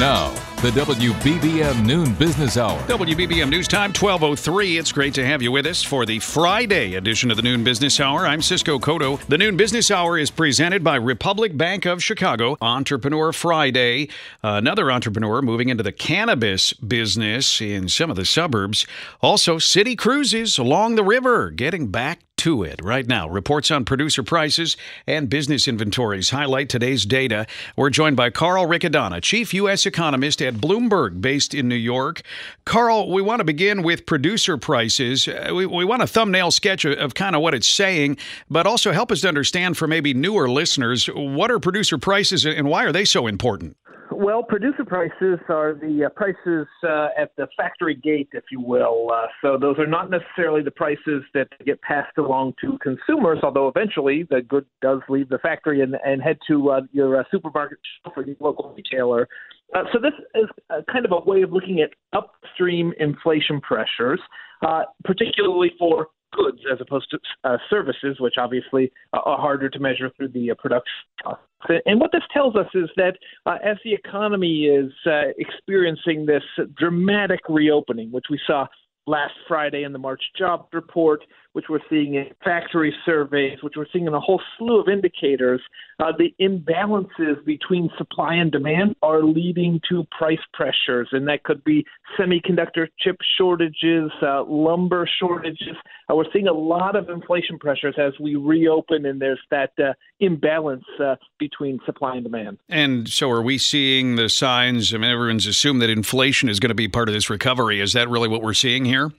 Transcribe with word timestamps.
Now, 0.00 0.34
the 0.64 0.70
WBBM 0.70 1.84
Noon 1.84 2.14
Business 2.14 2.56
Hour. 2.56 2.80
WBBM 2.88 3.50
News 3.50 3.68
Time, 3.68 3.90
1203. 3.90 4.78
It's 4.78 4.92
great 4.92 5.12
to 5.12 5.26
have 5.26 5.42
you 5.42 5.52
with 5.52 5.66
us 5.66 5.82
for 5.82 6.06
the 6.06 6.18
Friday 6.20 6.94
edition 6.94 7.30
of 7.30 7.36
the 7.36 7.42
Noon 7.42 7.62
Business 7.62 8.00
Hour. 8.00 8.26
I'm 8.26 8.40
Cisco 8.40 8.78
Cotto. 8.78 9.22
The 9.26 9.36
Noon 9.36 9.58
Business 9.58 9.90
Hour 9.90 10.16
is 10.16 10.30
presented 10.30 10.82
by 10.82 10.96
Republic 10.96 11.54
Bank 11.54 11.84
of 11.84 12.02
Chicago. 12.02 12.56
Entrepreneur 12.62 13.30
Friday. 13.30 14.08
Another 14.42 14.90
entrepreneur 14.90 15.42
moving 15.42 15.68
into 15.68 15.82
the 15.82 15.92
cannabis 15.92 16.72
business 16.72 17.60
in 17.60 17.86
some 17.90 18.08
of 18.08 18.16
the 18.16 18.24
suburbs. 18.24 18.86
Also, 19.20 19.58
city 19.58 19.94
cruises 19.94 20.56
along 20.56 20.94
the 20.94 21.04
river 21.04 21.50
getting 21.50 21.88
back 21.88 22.20
to 22.36 22.62
it 22.64 22.80
right 22.82 23.06
now. 23.06 23.28
Reports 23.28 23.70
on 23.70 23.84
producer 23.84 24.22
prices 24.22 24.76
and 25.06 25.30
business 25.30 25.68
inventories 25.68 26.30
highlight 26.30 26.68
today's 26.68 27.06
data. 27.06 27.46
We're 27.76 27.90
joined 27.90 28.16
by 28.16 28.30
Carl 28.30 28.66
Riccadonna, 28.66 29.22
chief 29.22 29.54
U.S. 29.54 29.86
economist 29.86 30.42
at 30.42 30.53
Bloomberg, 30.54 31.20
based 31.20 31.54
in 31.54 31.68
New 31.68 31.74
York. 31.74 32.22
Carl, 32.64 33.10
we 33.10 33.22
want 33.22 33.40
to 33.40 33.44
begin 33.44 33.82
with 33.82 34.06
producer 34.06 34.56
prices. 34.56 35.28
Uh, 35.28 35.52
we, 35.54 35.66
we 35.66 35.84
want 35.84 36.02
a 36.02 36.06
thumbnail 36.06 36.50
sketch 36.50 36.84
of, 36.84 36.98
of 36.98 37.14
kind 37.14 37.36
of 37.36 37.42
what 37.42 37.54
it's 37.54 37.68
saying, 37.68 38.16
but 38.50 38.66
also 38.66 38.92
help 38.92 39.12
us 39.12 39.20
to 39.22 39.28
understand 39.28 39.76
for 39.76 39.86
maybe 39.86 40.14
newer 40.14 40.48
listeners 40.48 41.06
what 41.06 41.50
are 41.50 41.58
producer 41.58 41.98
prices 41.98 42.46
and 42.46 42.68
why 42.68 42.84
are 42.84 42.92
they 42.92 43.04
so 43.04 43.26
important? 43.26 43.76
Well, 44.16 44.42
producer 44.42 44.84
prices 44.84 45.40
are 45.48 45.74
the 45.74 46.04
uh, 46.06 46.08
prices 46.10 46.66
uh, 46.84 47.08
at 47.18 47.34
the 47.36 47.48
factory 47.56 47.96
gate, 47.96 48.28
if 48.32 48.44
you 48.50 48.60
will. 48.60 49.10
Uh, 49.12 49.26
so 49.42 49.58
those 49.58 49.78
are 49.78 49.86
not 49.86 50.08
necessarily 50.08 50.62
the 50.62 50.70
prices 50.70 51.22
that 51.34 51.48
get 51.66 51.80
passed 51.82 52.16
along 52.16 52.54
to 52.60 52.78
consumers, 52.78 53.40
although 53.42 53.66
eventually 53.66 54.26
the 54.30 54.40
good 54.40 54.66
does 54.82 55.00
leave 55.08 55.28
the 55.28 55.38
factory 55.38 55.80
and, 55.80 55.96
and 56.04 56.22
head 56.22 56.38
to 56.46 56.70
uh, 56.70 56.80
your 56.92 57.18
uh, 57.18 57.24
supermarket 57.30 57.78
shelf 58.02 58.14
or 58.16 58.24
your 58.24 58.36
local 58.38 58.72
retailer. 58.76 59.28
Uh, 59.74 59.82
so 59.92 59.98
this 59.98 60.12
is 60.36 60.48
kind 60.92 61.04
of 61.04 61.10
a 61.12 61.28
way 61.28 61.42
of 61.42 61.52
looking 61.52 61.80
at 61.80 61.90
upstream 62.12 62.92
inflation 63.00 63.60
pressures, 63.60 64.20
uh, 64.64 64.82
particularly 65.04 65.72
for 65.78 66.08
goods 66.34 66.58
as 66.70 66.78
opposed 66.80 67.10
to 67.10 67.18
uh, 67.44 67.56
services, 67.70 68.16
which 68.20 68.34
obviously 68.38 68.92
uh, 69.12 69.20
are 69.24 69.38
harder 69.38 69.68
to 69.68 69.78
measure 69.78 70.10
through 70.16 70.28
the 70.28 70.50
uh, 70.50 70.54
production 70.58 70.92
costs. 71.22 71.44
And 71.86 71.98
what 71.98 72.12
this 72.12 72.22
tells 72.32 72.56
us 72.56 72.66
is 72.74 72.90
that 72.96 73.16
uh, 73.46 73.56
as 73.64 73.78
the 73.84 73.94
economy 73.94 74.64
is 74.64 74.92
uh, 75.06 75.32
experiencing 75.38 76.26
this 76.26 76.42
dramatic 76.76 77.40
reopening, 77.48 78.12
which 78.12 78.26
we 78.28 78.38
saw 78.46 78.66
last 79.06 79.34
Friday 79.48 79.84
in 79.84 79.92
the 79.92 79.98
March 79.98 80.22
jobs 80.36 80.68
report, 80.72 81.22
which 81.54 81.66
we're 81.68 81.80
seeing 81.88 82.14
in 82.14 82.26
factory 82.44 82.94
surveys, 83.06 83.58
which 83.62 83.74
we're 83.76 83.86
seeing 83.92 84.06
in 84.06 84.12
a 84.12 84.20
whole 84.20 84.42
slew 84.58 84.80
of 84.80 84.88
indicators, 84.88 85.60
uh, 86.00 86.12
the 86.18 86.34
imbalances 86.40 87.42
between 87.44 87.88
supply 87.96 88.34
and 88.34 88.50
demand 88.50 88.96
are 89.02 89.22
leading 89.22 89.80
to 89.88 90.04
price 90.16 90.40
pressures, 90.52 91.08
and 91.12 91.28
that 91.28 91.44
could 91.44 91.62
be 91.62 91.86
semiconductor 92.18 92.88
chip 92.98 93.16
shortages, 93.38 94.10
uh, 94.20 94.42
lumber 94.44 95.08
shortages. 95.20 95.76
Uh, 96.10 96.16
we're 96.16 96.30
seeing 96.32 96.48
a 96.48 96.52
lot 96.52 96.96
of 96.96 97.08
inflation 97.08 97.56
pressures 97.56 97.94
as 97.98 98.12
we 98.18 98.34
reopen, 98.34 99.06
and 99.06 99.22
there's 99.22 99.40
that 99.52 99.70
uh, 99.78 99.92
imbalance 100.18 100.84
uh, 101.00 101.14
between 101.38 101.78
supply 101.86 102.16
and 102.16 102.24
demand. 102.24 102.58
And 102.68 103.08
so, 103.08 103.30
are 103.30 103.42
we 103.42 103.58
seeing 103.58 104.16
the 104.16 104.28
signs? 104.28 104.92
I 104.92 104.98
mean, 104.98 105.10
everyone's 105.10 105.46
assumed 105.46 105.82
that 105.82 105.90
inflation 105.90 106.48
is 106.48 106.58
going 106.58 106.70
to 106.70 106.74
be 106.74 106.88
part 106.88 107.08
of 107.08 107.14
this 107.14 107.30
recovery. 107.30 107.80
Is 107.80 107.92
that 107.92 108.08
really 108.08 108.28
what 108.28 108.42
we're 108.42 108.54
seeing 108.54 108.84
here? 108.84 109.12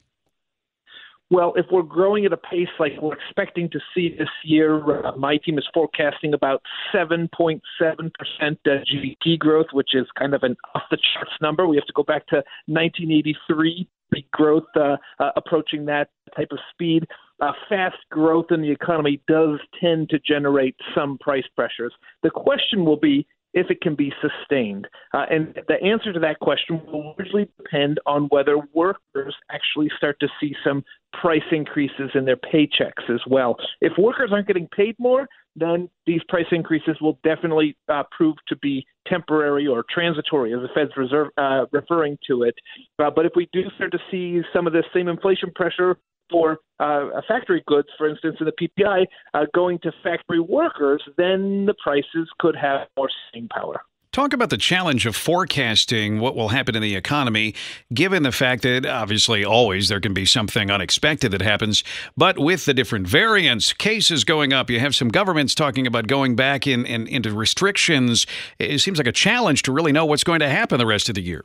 Well, 1.31 1.53
if 1.55 1.65
we're 1.71 1.81
growing 1.81 2.25
at 2.25 2.33
a 2.33 2.37
pace 2.37 2.67
like 2.79 2.91
we're 3.01 3.15
expecting 3.15 3.67
to 3.71 3.79
see 3.95 4.15
this 4.17 4.29
year, 4.43 5.07
uh, 5.07 5.15
my 5.17 5.37
team 5.37 5.57
is 5.57 5.67
forecasting 5.73 6.35
about 6.35 6.61
7.7% 6.93 7.59
uh, 7.81 8.51
GDP 8.65 9.39
growth, 9.39 9.67
which 9.73 9.95
is 9.95 10.05
kind 10.19 10.35
of 10.35 10.43
an 10.43 10.55
off 10.75 10.83
the 10.91 10.97
charts 11.13 11.31
number. 11.41 11.67
We 11.67 11.77
have 11.77 11.85
to 11.87 11.93
go 11.93 12.03
back 12.03 12.27
to 12.27 12.43
1983 12.67 13.87
the 14.11 14.23
growth 14.31 14.63
uh, 14.75 14.97
uh, 15.19 15.31
approaching 15.35 15.85
that 15.85 16.09
type 16.35 16.49
of 16.51 16.59
speed. 16.71 17.05
Uh, 17.41 17.51
fast 17.67 17.97
growth 18.11 18.45
in 18.51 18.61
the 18.61 18.71
economy 18.71 19.21
does 19.27 19.59
tend 19.81 20.09
to 20.09 20.19
generate 20.19 20.75
some 20.95 21.17
price 21.17 21.43
pressures. 21.55 21.93
The 22.23 22.29
question 22.29 22.85
will 22.85 22.97
be 22.97 23.27
if 23.55 23.71
it 23.71 23.81
can 23.81 23.95
be 23.95 24.13
sustained. 24.21 24.87
Uh, 25.13 25.25
and 25.31 25.57
the 25.67 25.81
answer 25.81 26.13
to 26.13 26.19
that 26.19 26.39
question 26.39 26.81
will 26.85 27.15
largely 27.17 27.49
depend 27.57 27.99
on 28.05 28.25
whether 28.25 28.57
workers 28.73 29.33
actually 29.49 29.89
start 29.97 30.19
to 30.19 30.27
see 30.39 30.53
some 30.63 30.83
price 31.19 31.41
increases 31.51 32.11
in 32.13 32.25
their 32.25 32.35
paychecks 32.35 33.09
as 33.09 33.21
well. 33.27 33.55
If 33.79 33.93
workers 33.97 34.31
aren't 34.33 34.47
getting 34.47 34.67
paid 34.67 34.95
more, 34.99 35.27
then 35.55 35.89
these 36.05 36.21
price 36.27 36.45
increases 36.51 36.97
will 36.99 37.17
definitely 37.23 37.77
uh, 37.87 38.03
prove 38.11 38.35
to 38.49 38.57
be 38.57 38.85
temporary 39.07 39.65
or 39.65 39.85
transitory, 39.89 40.53
as 40.53 40.59
the 40.59 40.67
Fed's 40.75 40.91
reserve, 40.97 41.29
uh, 41.37 41.65
referring 41.71 42.17
to 42.27 42.43
it. 42.43 42.55
Uh, 42.99 43.09
but 43.09 43.25
if 43.25 43.31
we 43.37 43.47
do 43.53 43.61
start 43.77 43.93
to 43.93 43.99
see 44.11 44.41
some 44.53 44.67
of 44.67 44.73
this 44.73 44.83
same 44.93 45.07
inflation 45.07 45.49
pressure 45.55 45.97
for 46.29 46.59
uh, 46.79 47.09
factory 47.27 47.63
goods, 47.67 47.87
for 47.97 48.09
instance, 48.09 48.37
in 48.39 48.45
the 48.45 48.51
PPI, 48.51 49.05
uh, 49.33 49.45
going 49.53 49.79
to 49.79 49.91
factory 50.03 50.39
workers, 50.39 51.03
then 51.17 51.65
the 51.65 51.75
prices 51.81 52.29
could 52.39 52.55
have 52.55 52.87
more 52.97 53.09
staying 53.29 53.47
power. 53.49 53.81
Talk 54.15 54.31
about 54.31 54.49
the 54.49 54.55
challenge 54.55 55.05
of 55.05 55.13
forecasting 55.13 56.21
what 56.21 56.37
will 56.37 56.47
happen 56.47 56.73
in 56.73 56.81
the 56.81 56.95
economy, 56.95 57.53
given 57.93 58.23
the 58.23 58.31
fact 58.31 58.61
that 58.63 58.85
obviously 58.85 59.43
always 59.43 59.89
there 59.89 59.99
can 59.99 60.13
be 60.13 60.25
something 60.25 60.71
unexpected 60.71 61.33
that 61.33 61.41
happens. 61.41 61.83
But 62.15 62.39
with 62.39 62.63
the 62.63 62.73
different 62.73 63.07
variants, 63.09 63.73
cases 63.73 64.23
going 64.23 64.53
up, 64.53 64.69
you 64.69 64.79
have 64.79 64.95
some 64.95 65.09
governments 65.09 65.53
talking 65.53 65.85
about 65.85 66.07
going 66.07 66.37
back 66.37 66.65
in, 66.65 66.85
in 66.85 67.07
into 67.07 67.33
restrictions. 67.33 68.25
It 68.57 68.79
seems 68.79 68.97
like 68.99 69.07
a 69.07 69.11
challenge 69.11 69.63
to 69.63 69.73
really 69.73 69.91
know 69.91 70.05
what's 70.05 70.23
going 70.23 70.39
to 70.39 70.49
happen 70.49 70.79
the 70.79 70.85
rest 70.85 71.09
of 71.09 71.15
the 71.15 71.21
year 71.21 71.43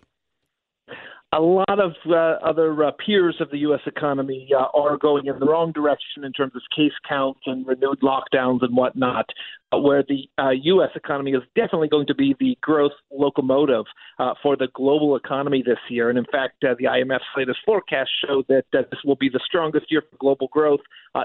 a 1.33 1.41
lot 1.41 1.79
of 1.79 1.93
uh, 2.09 2.45
other 2.45 2.85
uh, 2.85 2.91
peers 3.05 3.37
of 3.41 3.51
the 3.51 3.59
U.S. 3.59 3.81
economy 3.87 4.49
uh, 4.57 4.77
are 4.77 4.97
going 4.97 5.27
in 5.27 5.39
the 5.39 5.47
wrong 5.47 5.71
direction 5.73 6.25
in 6.25 6.33
terms 6.33 6.53
of 6.57 6.63
case 6.75 6.93
counts 7.09 7.41
and 7.47 7.67
renewed 7.67 8.01
lockdowns 8.01 8.63
and 8.63 8.77
whatnot. 8.77 9.27
Uh, 9.73 9.79
where 9.79 10.03
the 10.03 10.29
U.S. 10.65 10.91
Uh, 10.95 10.99
economy 10.99 11.33
is 11.33 11.43
definitely 11.55 11.89
going 11.89 12.07
to 12.07 12.15
be 12.15 12.35
the 12.41 12.59
growth 12.61 12.93
locomotive 13.13 13.85
uh, 14.19 14.35
for 14.43 14.57
the 14.57 14.69
global 14.75 15.15
economy 15.17 15.63
this 15.65 15.79
year. 15.89 16.11
And 16.11 16.19
in 16.19 16.25
fact, 16.25 16.57
the 16.61 16.85
IMF's 16.85 17.23
latest 17.37 17.59
forecast 17.65 18.11
show 18.27 18.43
that 18.49 18.65
this 18.73 18.85
will 19.05 19.17
be 19.17 19.29
the 19.29 19.41
strongest 19.45 19.87
year 19.91 20.03
for 20.11 20.17
global 20.17 20.49
growth 20.49 20.81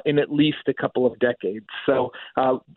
in 0.05 0.19
at 0.19 0.31
least 0.31 0.57
a 0.67 0.73
couple 0.73 1.05
of 1.05 1.17
decades. 1.19 1.65
So, 1.85 2.11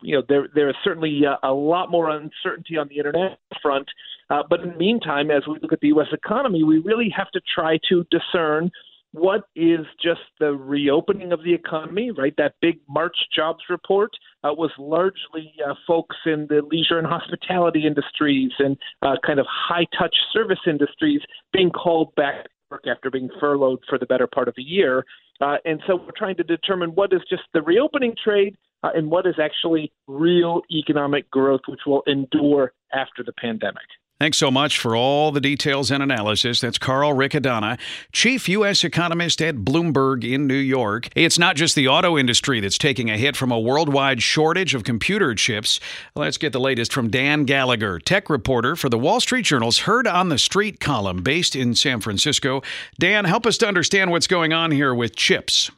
you 0.01 0.15
know, 0.15 0.23
there 0.27 0.47
there 0.55 0.69
is 0.69 0.75
certainly 0.83 1.21
a 1.43 1.53
lot 1.53 1.91
more 1.91 2.09
uncertainty 2.09 2.77
on 2.77 2.87
the 2.87 2.97
internet 2.97 3.37
front. 3.61 3.87
Uh, 4.29 4.43
but 4.47 4.61
in 4.61 4.69
the 4.69 4.77
meantime, 4.77 5.31
as 5.31 5.43
we 5.47 5.57
look 5.61 5.73
at 5.73 5.79
the 5.79 5.87
U.S. 5.87 6.07
economy, 6.11 6.63
we 6.63 6.79
really 6.79 7.11
have 7.15 7.31
to 7.31 7.41
try 7.53 7.79
to 7.89 8.05
discern 8.11 8.71
what 9.11 9.45
is 9.55 9.79
just 10.01 10.21
the 10.39 10.51
reopening 10.51 11.31
of 11.31 11.43
the 11.43 11.53
economy, 11.53 12.11
right? 12.11 12.33
That 12.37 12.53
big 12.61 12.79
March 12.87 13.15
jobs 13.35 13.59
report 13.69 14.11
uh, 14.43 14.53
was 14.53 14.71
largely 14.77 15.53
uh, 15.67 15.73
folks 15.85 16.15
in 16.25 16.47
the 16.49 16.61
leisure 16.69 16.97
and 16.97 17.07
hospitality 17.07 17.85
industries 17.85 18.51
and 18.59 18.77
uh, 19.01 19.15
kind 19.25 19.39
of 19.39 19.45
high 19.49 19.85
touch 19.97 20.15
service 20.33 20.59
industries 20.67 21.21
being 21.53 21.69
called 21.69 22.13
back 22.15 22.43
to 22.43 22.49
work 22.71 22.83
after 22.87 23.09
being 23.09 23.29
furloughed 23.39 23.79
for 23.87 23.97
the 23.97 24.05
better 24.05 24.27
part 24.27 24.47
of 24.47 24.55
a 24.57 24.61
year. 24.61 25.05
Uh, 25.41 25.57
and 25.65 25.81
so 25.87 25.95
we're 25.95 26.11
trying 26.17 26.35
to 26.35 26.43
determine 26.43 26.89
what 26.91 27.13
is 27.13 27.21
just 27.29 27.43
the 27.53 27.61
reopening 27.61 28.13
trade 28.21 28.55
uh, 28.83 28.89
and 28.93 29.09
what 29.09 29.25
is 29.25 29.35
actually 29.41 29.91
real 30.07 30.61
economic 30.71 31.29
growth, 31.31 31.61
which 31.67 31.81
will 31.85 32.03
endure 32.07 32.73
after 32.93 33.23
the 33.23 33.33
pandemic. 33.33 33.83
Thanks 34.19 34.37
so 34.37 34.51
much 34.51 34.77
for 34.77 34.97
all 34.97 35.31
the 35.31 35.39
details 35.39 35.89
and 35.91 36.03
analysis. 36.03 36.59
That's 36.59 36.77
Carl 36.77 37.13
Riccadonna, 37.13 37.79
chief 38.11 38.49
U.S. 38.49 38.83
economist 38.83 39.41
at 39.41 39.55
Bloomberg 39.59 40.29
in 40.29 40.45
New 40.45 40.55
York. 40.55 41.07
It's 41.15 41.39
not 41.39 41.55
just 41.55 41.73
the 41.73 41.87
auto 41.87 42.17
industry 42.17 42.59
that's 42.59 42.77
taking 42.77 43.09
a 43.09 43.15
hit 43.15 43.37
from 43.37 43.49
a 43.49 43.57
worldwide 43.57 44.21
shortage 44.21 44.75
of 44.75 44.83
computer 44.83 45.33
chips. 45.35 45.79
Let's 46.15 46.37
get 46.37 46.51
the 46.51 46.59
latest 46.59 46.91
from 46.91 47.09
Dan 47.09 47.45
Gallagher, 47.45 47.97
tech 47.97 48.29
reporter 48.29 48.75
for 48.75 48.89
the 48.89 48.99
Wall 48.99 49.21
Street 49.21 49.45
Journal's 49.45 49.77
Heard 49.79 50.05
on 50.05 50.27
the 50.27 50.37
Street 50.37 50.81
column 50.81 51.23
based 51.23 51.55
in 51.55 51.73
San 51.73 52.01
Francisco. 52.01 52.61
Dan, 52.99 53.23
help 53.23 53.45
us 53.45 53.57
to 53.59 53.69
understand 53.69 54.11
what's 54.11 54.27
going 54.27 54.51
on 54.51 54.71
here 54.71 54.93
with 54.93 55.15
chips. 55.15 55.71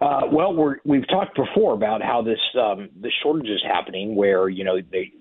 Uh, 0.00 0.22
well, 0.32 0.52
we 0.84 0.98
have 0.98 1.08
talked 1.08 1.36
before 1.36 1.72
about 1.72 2.02
how 2.02 2.20
this 2.20 2.40
um, 2.60 2.88
the 3.00 3.10
shortage 3.22 3.48
is 3.48 3.62
happening, 3.64 4.14
where 4.14 4.48
you 4.48 4.64
know 4.64 4.78
they, 4.90 5.12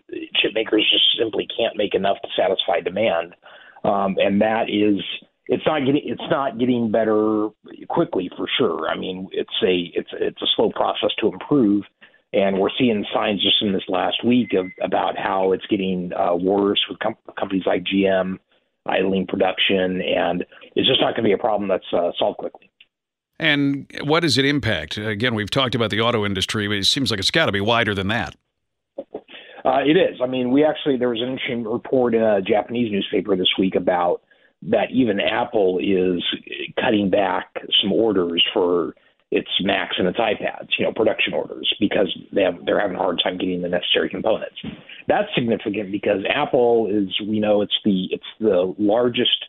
chip 0.45 0.53
makers 0.53 0.87
just 0.91 1.05
simply 1.17 1.47
can't 1.57 1.75
make 1.77 1.95
enough 1.95 2.17
to 2.21 2.27
satisfy 2.37 2.79
demand, 2.81 3.35
um, 3.83 4.17
and 4.19 4.41
that 4.41 4.69
is 4.69 5.01
it's 5.47 5.65
not 5.65 5.85
getting 5.85 6.01
it's 6.03 6.29
not 6.29 6.57
getting 6.57 6.91
better 6.91 7.49
quickly 7.89 8.29
for 8.35 8.47
sure. 8.57 8.89
I 8.89 8.97
mean, 8.97 9.29
it's 9.31 9.49
a 9.63 9.91
it's 9.93 10.09
it's 10.13 10.41
a 10.41 10.47
slow 10.55 10.71
process 10.71 11.11
to 11.19 11.27
improve, 11.27 11.83
and 12.33 12.59
we're 12.59 12.69
seeing 12.77 13.05
signs 13.13 13.41
just 13.41 13.61
in 13.61 13.73
this 13.73 13.83
last 13.87 14.23
week 14.25 14.53
of 14.53 14.67
about 14.81 15.17
how 15.17 15.51
it's 15.51 15.65
getting 15.67 16.11
uh, 16.13 16.35
worse 16.35 16.83
with 16.89 16.99
com- 16.99 17.17
companies 17.37 17.63
like 17.65 17.83
GM 17.83 18.39
idling 18.87 19.27
production, 19.27 20.01
and 20.01 20.45
it's 20.75 20.87
just 20.87 21.01
not 21.01 21.15
going 21.15 21.23
to 21.23 21.29
be 21.29 21.33
a 21.33 21.37
problem 21.37 21.67
that's 21.67 21.85
uh, 21.93 22.11
solved 22.17 22.37
quickly. 22.37 22.69
And 23.37 23.91
what 24.03 24.21
does 24.21 24.37
it 24.37 24.45
impact? 24.45 24.97
Again, 24.97 25.35
we've 25.35 25.49
talked 25.49 25.75
about 25.75 25.89
the 25.89 25.99
auto 25.99 26.25
industry, 26.25 26.67
but 26.67 26.77
it 26.77 26.85
seems 26.85 27.11
like 27.11 27.19
it's 27.19 27.31
got 27.31 27.47
to 27.47 27.51
be 27.51 27.59
wider 27.59 27.93
than 27.93 28.07
that. 28.07 28.35
Uh, 29.65 29.79
it 29.79 29.97
is. 29.97 30.19
I 30.21 30.27
mean, 30.27 30.51
we 30.51 30.63
actually 30.63 30.97
there 30.97 31.09
was 31.09 31.21
an 31.21 31.29
interesting 31.29 31.63
report 31.63 32.13
in 32.13 32.21
a 32.21 32.41
Japanese 32.41 32.91
newspaper 32.91 33.35
this 33.35 33.51
week 33.57 33.75
about 33.75 34.21
that 34.69 34.91
even 34.91 35.19
Apple 35.19 35.79
is 35.79 36.23
cutting 36.79 37.09
back 37.09 37.47
some 37.81 37.91
orders 37.91 38.43
for 38.53 38.93
its 39.31 39.49
Macs 39.61 39.95
and 39.97 40.07
its 40.07 40.19
iPads, 40.19 40.69
you 40.77 40.85
know, 40.85 40.93
production 40.93 41.33
orders 41.33 41.73
because 41.79 42.15
they 42.31 42.43
have 42.43 42.63
they're 42.65 42.79
having 42.79 42.95
a 42.95 42.99
hard 42.99 43.19
time 43.23 43.39
getting 43.39 43.63
the 43.63 43.67
necessary 43.67 44.07
components. 44.07 44.55
That's 45.07 45.27
significant 45.33 45.91
because 45.91 46.19
Apple 46.29 46.87
is 46.91 47.09
we 47.27 47.39
know 47.39 47.63
it's 47.63 47.77
the 47.83 48.07
it's 48.11 48.23
the 48.39 48.75
largest 48.77 49.45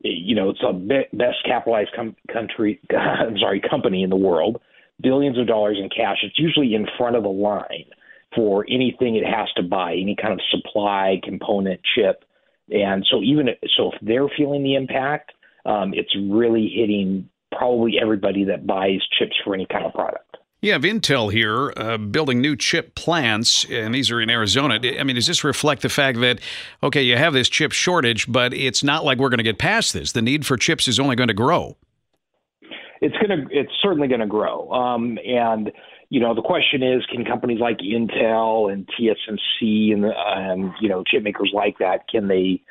you 0.00 0.36
know, 0.36 0.50
it's 0.50 0.60
the 0.60 1.04
best 1.12 1.38
capitalized 1.44 1.90
com- 1.96 2.14
country, 2.32 2.80
I'm 2.96 3.36
sorry, 3.38 3.60
company 3.60 4.04
in 4.04 4.10
the 4.10 4.16
world, 4.16 4.60
billions 5.02 5.36
of 5.36 5.48
dollars 5.48 5.78
in 5.82 5.88
cash. 5.88 6.18
It's 6.22 6.38
usually 6.38 6.76
in 6.76 6.86
front 6.96 7.16
of 7.16 7.24
the 7.24 7.28
line 7.28 7.90
for 8.34 8.64
anything 8.68 9.16
it 9.16 9.24
has 9.24 9.48
to 9.56 9.62
buy, 9.62 9.92
any 9.92 10.16
kind 10.20 10.32
of 10.32 10.40
supply, 10.50 11.20
component, 11.24 11.80
chip. 11.94 12.24
And 12.70 13.06
so 13.10 13.22
even 13.22 13.48
so, 13.76 13.92
if 13.92 13.98
they're 14.02 14.28
feeling 14.36 14.62
the 14.62 14.74
impact, 14.74 15.32
um, 15.64 15.94
it's 15.94 16.14
really 16.16 16.70
hitting 16.74 17.28
probably 17.56 17.98
everybody 18.00 18.44
that 18.44 18.66
buys 18.66 19.00
chips 19.18 19.36
for 19.44 19.54
any 19.54 19.66
kind 19.66 19.86
of 19.86 19.94
product. 19.94 20.36
You 20.60 20.72
have 20.72 20.82
Intel 20.82 21.32
here 21.32 21.72
uh, 21.76 21.98
building 21.98 22.40
new 22.40 22.56
chip 22.56 22.96
plants, 22.96 23.64
and 23.70 23.94
these 23.94 24.10
are 24.10 24.20
in 24.20 24.28
Arizona. 24.28 24.80
I 24.98 25.04
mean, 25.04 25.14
does 25.14 25.28
this 25.28 25.44
reflect 25.44 25.82
the 25.82 25.88
fact 25.88 26.20
that, 26.20 26.40
okay, 26.82 27.02
you 27.02 27.16
have 27.16 27.32
this 27.32 27.48
chip 27.48 27.70
shortage, 27.70 28.30
but 28.30 28.52
it's 28.52 28.82
not 28.82 29.04
like 29.04 29.18
we're 29.18 29.28
going 29.28 29.38
to 29.38 29.44
get 29.44 29.58
past 29.58 29.92
this? 29.92 30.10
The 30.12 30.22
need 30.22 30.44
for 30.44 30.56
chips 30.56 30.88
is 30.88 30.98
only 30.98 31.14
going 31.14 31.28
to 31.28 31.34
grow. 31.34 31.76
It's 33.00 33.14
going 33.18 33.30
to. 33.30 33.46
It's 33.56 33.70
certainly 33.80 34.08
going 34.08 34.20
to 34.20 34.26
grow. 34.26 34.68
Um, 34.72 35.16
and 35.24 35.70
you 36.10 36.20
know, 36.20 36.34
the 36.34 36.42
question 36.42 36.82
is, 36.82 37.04
can 37.06 37.24
companies 37.24 37.60
like 37.60 37.78
Intel 37.78 38.72
and 38.72 38.88
TSMC 38.88 39.92
and, 39.92 40.04
and 40.04 40.72
you 40.80 40.88
know 40.88 41.04
chip 41.06 41.22
makers 41.22 41.50
like 41.54 41.78
that 41.78 42.08
can 42.08 42.28
they 42.28 42.62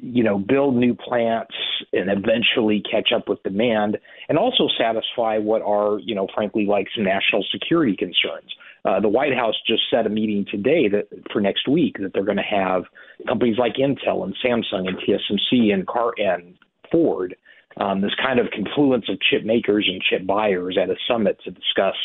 you 0.00 0.22
know, 0.22 0.38
build 0.38 0.76
new 0.76 0.94
plants 0.94 1.54
and 1.92 2.10
eventually 2.10 2.82
catch 2.90 3.10
up 3.14 3.28
with 3.28 3.42
demand 3.42 3.98
and 4.28 4.38
also 4.38 4.68
satisfy 4.78 5.38
what 5.38 5.62
are, 5.62 5.98
you 5.98 6.14
know, 6.14 6.26
frankly, 6.34 6.66
like 6.66 6.86
some 6.94 7.04
national 7.04 7.44
security 7.50 7.96
concerns. 7.96 8.54
Uh, 8.84 9.00
the 9.00 9.08
White 9.08 9.34
House 9.34 9.56
just 9.66 9.82
set 9.90 10.06
a 10.06 10.08
meeting 10.08 10.46
today 10.50 10.88
that 10.88 11.08
for 11.32 11.40
next 11.40 11.68
week 11.68 11.96
that 12.00 12.12
they're 12.14 12.24
going 12.24 12.36
to 12.36 12.42
have 12.42 12.84
companies 13.26 13.58
like 13.58 13.74
Intel 13.74 14.24
and 14.24 14.36
Samsung 14.44 14.86
and 14.88 14.98
TSMC 14.98 15.72
and 15.72 15.86
Car 15.86 16.12
and 16.16 16.54
Ford, 16.92 17.34
um, 17.78 18.00
this 18.00 18.14
kind 18.22 18.38
of 18.38 18.46
confluence 18.52 19.06
of 19.08 19.18
chip 19.20 19.44
makers 19.44 19.88
and 19.90 20.00
chip 20.02 20.26
buyers 20.26 20.78
at 20.80 20.90
a 20.90 20.96
summit 21.08 21.38
to 21.44 21.50
discuss, 21.50 21.96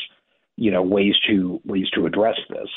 you 0.55 0.71
know, 0.71 0.81
ways 0.81 1.15
to 1.27 1.61
ways 1.65 1.89
to 1.91 2.05
address 2.05 2.37
this. 2.49 2.69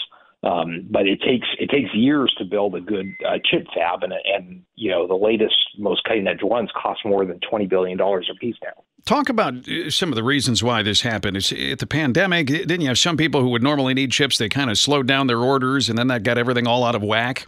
Um, 0.43 0.87
but 0.91 1.07
it 1.07 1.21
takes 1.23 1.49
it 1.59 1.71
takes 1.71 1.91
years 1.95 2.33
to 2.39 2.45
build 2.45 2.75
a 2.75 2.81
good 2.81 3.07
uh, 3.27 3.39
chip 3.45 3.67
fab, 3.75 4.03
and 4.03 4.13
and 4.13 4.63
you 4.77 4.91
know 4.91 5.07
the 5.07 5.15
latest, 5.15 5.57
most 5.79 6.05
cutting 6.05 6.27
edge 6.27 6.43
ones 6.43 6.71
cost 6.81 7.01
more 7.05 7.25
than 7.25 7.41
twenty 7.41 7.67
billion 7.67 7.99
dollars 7.99 8.31
a 8.31 8.37
piece 8.37 8.57
now. 8.63 8.85
Talk 9.07 9.29
about 9.29 9.69
uh, 9.69 9.91
some 9.91 10.11
of 10.11 10.15
the 10.15 10.23
reasons 10.23 10.63
why 10.63 10.83
this 10.83 11.01
happened. 11.01 11.37
It's, 11.37 11.53
at 11.53 11.79
the 11.79 11.87
pandemic, 11.87 12.49
didn't 12.49 12.81
you 12.81 12.89
have 12.89 12.99
some 12.99 13.17
people 13.17 13.41
who 13.41 13.49
would 13.51 13.63
normally 13.63 13.95
need 13.95 14.13
chips? 14.13 14.39
They 14.39 14.49
kind 14.49 14.71
of 14.71 14.79
slowed 14.79 15.07
down 15.07 15.27
their 15.27 15.41
orders, 15.41 15.89
and 15.89 15.99
then 15.99 16.09
that 16.09 16.23
got 16.23 16.39
everything 16.39 16.67
all 16.67 16.85
out 16.85 16.95
of 16.95 17.03
whack. 17.03 17.47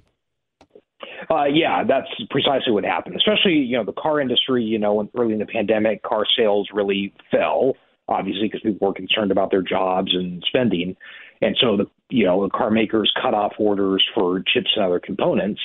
Uh, 1.31 1.45
yeah, 1.45 1.85
that's 1.85 2.09
precisely 2.31 2.73
what 2.73 2.85
happened. 2.85 3.17
Especially, 3.17 3.55
you 3.55 3.77
know, 3.77 3.85
the 3.85 3.93
car 3.93 4.21
industry. 4.21 4.65
You 4.65 4.79
know, 4.79 5.09
early 5.17 5.35
in 5.35 5.39
the 5.39 5.47
pandemic, 5.47 6.03
car 6.03 6.25
sales 6.37 6.69
really 6.73 7.13
fell, 7.31 7.75
obviously, 8.09 8.49
because 8.49 8.63
people 8.63 8.89
were 8.89 8.95
concerned 8.95 9.31
about 9.31 9.51
their 9.51 9.63
jobs 9.63 10.15
and 10.15 10.43
spending. 10.47 10.97
And 11.41 11.57
so 11.61 11.77
the 11.77 11.87
you 12.09 12.25
know 12.25 12.43
the 12.43 12.51
car 12.51 12.71
makers 12.71 13.13
cut 13.21 13.35
off 13.35 13.53
orders 13.59 14.05
for 14.15 14.43
chips 14.53 14.71
and 14.77 14.85
other 14.85 15.01
components. 15.01 15.61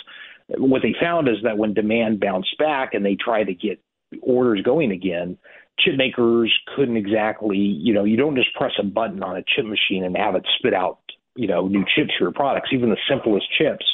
What 0.50 0.82
they 0.82 0.94
found 1.00 1.28
is 1.30 1.38
that 1.44 1.58
when 1.58 1.74
demand 1.74 2.20
bounced 2.20 2.58
back 2.58 2.94
and 2.94 3.06
they 3.06 3.16
tried 3.16 3.46
to 3.46 3.54
get 3.54 3.80
orders 4.22 4.62
going 4.62 4.92
again, 4.92 5.38
chip 5.80 5.96
makers 5.96 6.54
couldn't 6.76 6.98
exactly 6.98 7.58
you 7.58 7.94
know 7.94 8.04
you 8.04 8.18
don't 8.18 8.36
just 8.36 8.54
press 8.56 8.74
a 8.80 8.84
button 8.84 9.24
on 9.24 9.38
a 9.38 9.44
chip 9.44 9.66
machine 9.66 10.04
and 10.04 10.16
have 10.18 10.36
it 10.36 10.46
spit 10.60 10.74
out 10.74 11.00
you 11.36 11.48
know 11.48 11.68
new 11.68 11.86
chips 11.96 12.12
for 12.18 12.26
your 12.26 12.34
products. 12.34 12.70
Even 12.72 12.90
the 12.90 12.98
simplest 13.10 13.48
chips 13.58 13.86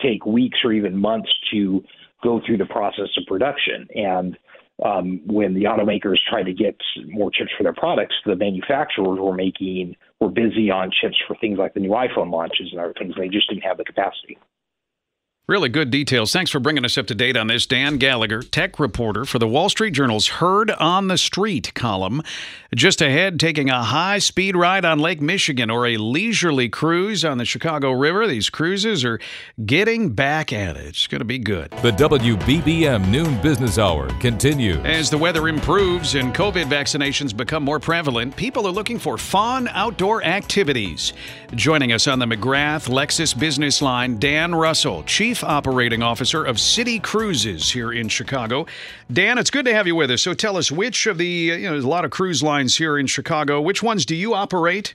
take 0.00 0.24
weeks 0.24 0.58
or 0.64 0.72
even 0.72 0.96
months 0.96 1.30
to 1.52 1.82
go 2.22 2.40
through 2.44 2.58
the 2.58 2.66
process 2.66 3.08
of 3.16 3.24
production 3.26 3.88
and 3.94 4.36
um, 4.84 5.20
when 5.26 5.54
the 5.54 5.64
automakers 5.64 6.16
tried 6.28 6.44
to 6.44 6.52
get 6.52 6.76
more 7.06 7.30
chips 7.30 7.50
for 7.56 7.62
their 7.62 7.74
products, 7.74 8.14
the 8.24 8.36
manufacturers 8.36 9.18
were 9.18 9.34
making 9.34 9.96
were 10.20 10.30
busy 10.30 10.70
on 10.70 10.90
chips 10.90 11.16
for 11.26 11.36
things 11.36 11.58
like 11.58 11.74
the 11.74 11.80
new 11.80 11.90
iPhone 11.90 12.30
launches 12.30 12.68
and 12.72 12.80
other 12.80 12.94
things. 12.98 13.14
They 13.16 13.28
just 13.28 13.48
didn't 13.48 13.62
have 13.62 13.78
the 13.78 13.84
capacity. 13.84 14.38
Really 15.48 15.68
good 15.68 15.90
details. 15.90 16.32
Thanks 16.32 16.52
for 16.52 16.60
bringing 16.60 16.84
us 16.84 16.96
up 16.96 17.08
to 17.08 17.14
date 17.14 17.36
on 17.36 17.48
this. 17.48 17.66
Dan 17.66 17.96
Gallagher, 17.96 18.40
tech 18.40 18.78
reporter 18.78 19.24
for 19.24 19.40
the 19.40 19.48
Wall 19.48 19.68
Street 19.68 19.90
Journal's 19.92 20.28
Heard 20.28 20.70
on 20.70 21.08
the 21.08 21.18
Street 21.18 21.74
column. 21.74 22.22
Just 22.72 23.02
ahead, 23.02 23.40
taking 23.40 23.68
a 23.68 23.82
high 23.82 24.20
speed 24.20 24.54
ride 24.54 24.84
on 24.84 25.00
Lake 25.00 25.20
Michigan 25.20 25.68
or 25.68 25.88
a 25.88 25.96
leisurely 25.96 26.68
cruise 26.68 27.24
on 27.24 27.38
the 27.38 27.44
Chicago 27.44 27.90
River. 27.90 28.28
These 28.28 28.48
cruises 28.48 29.04
are 29.04 29.18
getting 29.66 30.10
back 30.10 30.52
at 30.52 30.76
it. 30.76 30.86
It's 30.86 31.08
going 31.08 31.18
to 31.18 31.24
be 31.24 31.38
good. 31.40 31.72
The 31.82 31.90
WBBM 31.90 33.08
Noon 33.08 33.42
Business 33.42 33.76
Hour 33.76 34.08
continues. 34.20 34.78
As 34.84 35.10
the 35.10 35.18
weather 35.18 35.48
improves 35.48 36.14
and 36.14 36.32
COVID 36.32 36.66
vaccinations 36.66 37.36
become 37.36 37.64
more 37.64 37.80
prevalent, 37.80 38.36
people 38.36 38.68
are 38.68 38.72
looking 38.72 39.00
for 39.00 39.18
fun 39.18 39.66
outdoor 39.72 40.22
activities. 40.22 41.12
Joining 41.56 41.90
us 41.90 42.06
on 42.06 42.20
the 42.20 42.26
McGrath 42.26 42.88
Lexus 42.88 43.36
Business 43.36 43.82
Line, 43.82 44.20
Dan 44.20 44.54
Russell, 44.54 45.02
Chief 45.02 45.39
Operating 45.42 46.02
Officer 46.02 46.44
of 46.44 46.60
City 46.60 46.98
Cruises 46.98 47.70
here 47.70 47.92
in 47.92 48.08
Chicago. 48.08 48.66
Dan, 49.12 49.38
it's 49.38 49.50
good 49.50 49.64
to 49.64 49.74
have 49.74 49.86
you 49.86 49.94
with 49.94 50.10
us. 50.10 50.22
So 50.22 50.34
tell 50.34 50.56
us 50.56 50.70
which 50.70 51.06
of 51.06 51.18
the, 51.18 51.26
you 51.26 51.62
know, 51.62 51.72
there's 51.72 51.84
a 51.84 51.88
lot 51.88 52.04
of 52.04 52.10
cruise 52.10 52.42
lines 52.42 52.76
here 52.76 52.98
in 52.98 53.06
Chicago. 53.06 53.60
Which 53.60 53.82
ones 53.82 54.06
do 54.06 54.14
you 54.14 54.34
operate? 54.34 54.94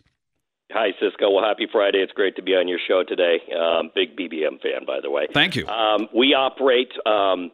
Hi, 0.72 0.90
Cisco. 1.00 1.32
Well, 1.32 1.44
happy 1.44 1.68
Friday. 1.72 2.00
It's 2.00 2.12
great 2.12 2.36
to 2.36 2.42
be 2.42 2.52
on 2.52 2.68
your 2.68 2.80
show 2.88 3.04
today. 3.08 3.38
Um, 3.58 3.92
big 3.94 4.18
BBM 4.18 4.62
fan, 4.62 4.86
by 4.86 5.00
the 5.02 5.10
way. 5.10 5.28
Thank 5.34 5.56
you. 5.56 5.68
Um, 5.68 6.08
we 6.14 6.34
operate 6.34 6.92
um, 7.06 7.52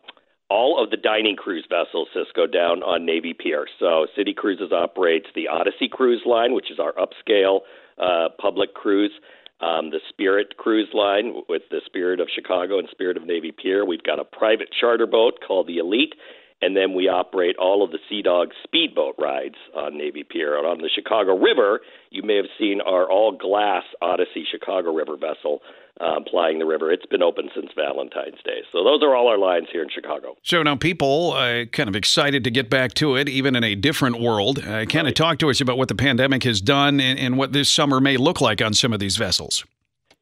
all 0.49 0.81
of 0.81 0.89
the 0.89 0.97
dining 0.97 1.35
cruise 1.35 1.65
vessels, 1.69 2.07
Cisco, 2.13 2.47
down 2.47 2.83
on 2.83 3.05
Navy 3.05 3.33
Pier. 3.33 3.67
So 3.79 4.07
City 4.15 4.33
Cruises 4.33 4.71
operates 4.71 5.27
the 5.35 5.47
Odyssey 5.47 5.87
Cruise 5.89 6.23
Line, 6.25 6.53
which 6.53 6.71
is 6.71 6.79
our 6.79 6.93
upscale 6.93 7.61
uh, 7.97 8.29
public 8.39 8.73
cruise 8.73 9.13
um, 9.61 9.91
the 9.91 9.99
Spirit 10.09 10.57
Cruise 10.57 10.89
Line 10.93 11.43
with 11.47 11.63
the 11.69 11.81
Spirit 11.85 12.19
of 12.19 12.27
Chicago 12.33 12.79
and 12.79 12.87
Spirit 12.89 13.17
of 13.17 13.25
Navy 13.25 13.51
Pier. 13.51 13.85
We've 13.85 14.03
got 14.03 14.19
a 14.19 14.25
private 14.25 14.69
charter 14.79 15.05
boat 15.05 15.39
called 15.45 15.67
the 15.67 15.77
Elite, 15.77 16.15
and 16.61 16.75
then 16.75 16.93
we 16.93 17.07
operate 17.07 17.55
all 17.57 17.83
of 17.83 17.91
the 17.91 17.99
Sea 18.09 18.21
Dog 18.21 18.49
speedboat 18.63 19.15
rides 19.17 19.55
on 19.75 19.97
Navy 19.97 20.23
Pier. 20.23 20.57
And 20.57 20.67
on 20.67 20.79
the 20.79 20.89
Chicago 20.93 21.37
River, 21.37 21.81
you 22.09 22.23
may 22.23 22.35
have 22.35 22.45
seen 22.59 22.81
our 22.81 23.09
all 23.09 23.31
glass 23.31 23.83
Odyssey 24.01 24.45
Chicago 24.49 24.93
River 24.93 25.17
vessel 25.17 25.61
uh, 26.01 26.19
plying 26.29 26.59
the 26.59 26.65
river. 26.65 26.91
It's 26.91 27.05
been 27.05 27.21
open 27.21 27.49
since 27.53 27.67
Valentine's 27.75 28.41
Day. 28.43 28.61
So 28.71 28.83
those 28.83 29.03
are 29.03 29.15
all 29.15 29.27
our 29.27 29.37
lines 29.37 29.67
here 29.71 29.83
in 29.83 29.89
Chicago. 29.89 30.35
So 30.43 30.63
now 30.63 30.75
people 30.75 31.33
uh, 31.33 31.65
kind 31.65 31.87
of 31.87 31.95
excited 31.95 32.43
to 32.43 32.51
get 32.51 32.69
back 32.69 32.93
to 32.95 33.15
it, 33.15 33.29
even 33.29 33.55
in 33.55 33.63
a 33.63 33.75
different 33.75 34.19
world. 34.19 34.59
Uh, 34.59 34.85
kind 34.85 35.07
of 35.07 35.13
talk 35.13 35.37
to 35.39 35.49
us 35.49 35.61
about 35.61 35.77
what 35.77 35.87
the 35.87 35.95
pandemic 35.95 36.43
has 36.43 36.61
done 36.61 36.99
and, 36.99 37.19
and 37.19 37.37
what 37.37 37.53
this 37.53 37.69
summer 37.69 37.99
may 37.99 38.17
look 38.17 38.41
like 38.41 38.61
on 38.61 38.73
some 38.73 38.93
of 38.93 38.99
these 38.99 39.17
vessels. 39.17 39.63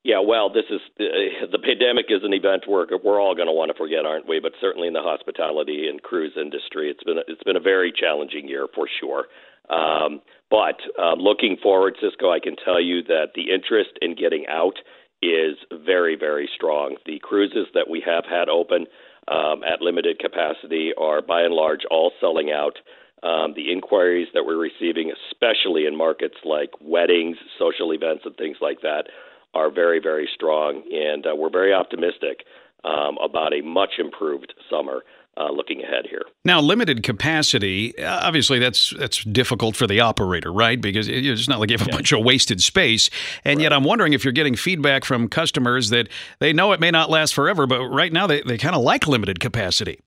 Yeah, 0.03 0.21
well, 0.25 0.49
this 0.49 0.63
is 0.69 0.79
uh, 0.99 1.45
the 1.51 1.59
pandemic 1.59 2.05
is 2.09 2.23
an 2.23 2.33
event 2.33 2.63
we're 2.67 2.87
we're 3.03 3.21
all 3.21 3.35
going 3.35 3.47
to 3.47 3.53
want 3.53 3.69
to 3.69 3.77
forget, 3.77 4.05
aren't 4.05 4.27
we? 4.27 4.39
But 4.39 4.53
certainly 4.59 4.87
in 4.87 4.93
the 4.93 5.01
hospitality 5.01 5.87
and 5.89 6.01
cruise 6.01 6.33
industry, 6.39 6.89
it's 6.89 7.03
been 7.03 7.17
a, 7.17 7.21
it's 7.27 7.43
been 7.43 7.57
a 7.57 7.61
very 7.61 7.91
challenging 7.91 8.47
year 8.47 8.67
for 8.73 8.87
sure. 8.99 9.25
Um, 9.69 10.21
but 10.49 10.79
um, 10.97 11.19
looking 11.19 11.57
forward, 11.61 11.95
Cisco, 12.01 12.31
I 12.31 12.39
can 12.39 12.55
tell 12.55 12.81
you 12.81 13.03
that 13.03 13.35
the 13.35 13.53
interest 13.53 13.91
in 14.01 14.15
getting 14.15 14.45
out 14.49 14.79
is 15.21 15.57
very 15.71 16.15
very 16.15 16.49
strong. 16.55 16.95
The 17.05 17.19
cruises 17.19 17.67
that 17.73 17.89
we 17.89 18.01
have 18.05 18.25
had 18.25 18.49
open 18.49 18.87
um, 19.27 19.63
at 19.63 19.81
limited 19.81 20.19
capacity 20.19 20.91
are 20.97 21.21
by 21.21 21.41
and 21.43 21.53
large 21.53 21.81
all 21.89 22.11
selling 22.19 22.51
out. 22.51 22.77
Um, 23.21 23.53
the 23.53 23.71
inquiries 23.71 24.29
that 24.33 24.45
we're 24.45 24.57
receiving, 24.57 25.11
especially 25.11 25.85
in 25.85 25.97
markets 25.97 26.37
like 26.45 26.71
weddings, 26.79 27.35
social 27.57 27.91
events, 27.93 28.23
and 28.25 28.35
things 28.37 28.57
like 28.61 28.79
that, 28.81 29.07
are 29.53 29.69
very, 29.69 29.99
very 29.99 30.29
strong. 30.33 30.83
And 30.89 31.25
uh, 31.27 31.35
we're 31.35 31.49
very 31.49 31.73
optimistic 31.73 32.45
um, 32.85 33.17
about 33.21 33.53
a 33.53 33.61
much 33.61 33.99
improved 33.99 34.53
summer. 34.69 35.03
Uh, 35.37 35.51
looking 35.53 35.81
ahead 35.81 36.05
here. 36.09 36.23
Now, 36.43 36.59
limited 36.59 37.01
capacity. 37.01 37.97
Obviously, 38.03 38.59
that's 38.59 38.93
that's 38.97 39.23
difficult 39.23 39.77
for 39.77 39.87
the 39.87 40.01
operator, 40.01 40.51
right? 40.51 40.81
Because 40.81 41.07
it's 41.07 41.47
not 41.47 41.61
like 41.61 41.69
you 41.69 41.77
have 41.77 41.87
a 41.87 41.91
yeah. 41.91 41.95
bunch 41.95 42.11
of 42.11 42.25
wasted 42.25 42.61
space. 42.61 43.09
And 43.45 43.57
right. 43.57 43.63
yet, 43.63 43.71
I'm 43.71 43.85
wondering 43.85 44.11
if 44.11 44.25
you're 44.25 44.33
getting 44.33 44.57
feedback 44.57 45.05
from 45.05 45.29
customers 45.29 45.91
that 45.91 46.09
they 46.39 46.51
know 46.51 46.73
it 46.73 46.81
may 46.81 46.91
not 46.91 47.09
last 47.09 47.33
forever, 47.33 47.67
but 47.67 47.87
right 47.87 48.11
now 48.11 48.27
they, 48.27 48.41
they 48.41 48.57
kind 48.57 48.75
of 48.75 48.81
like 48.81 49.07
limited 49.07 49.39
capacity. 49.39 50.01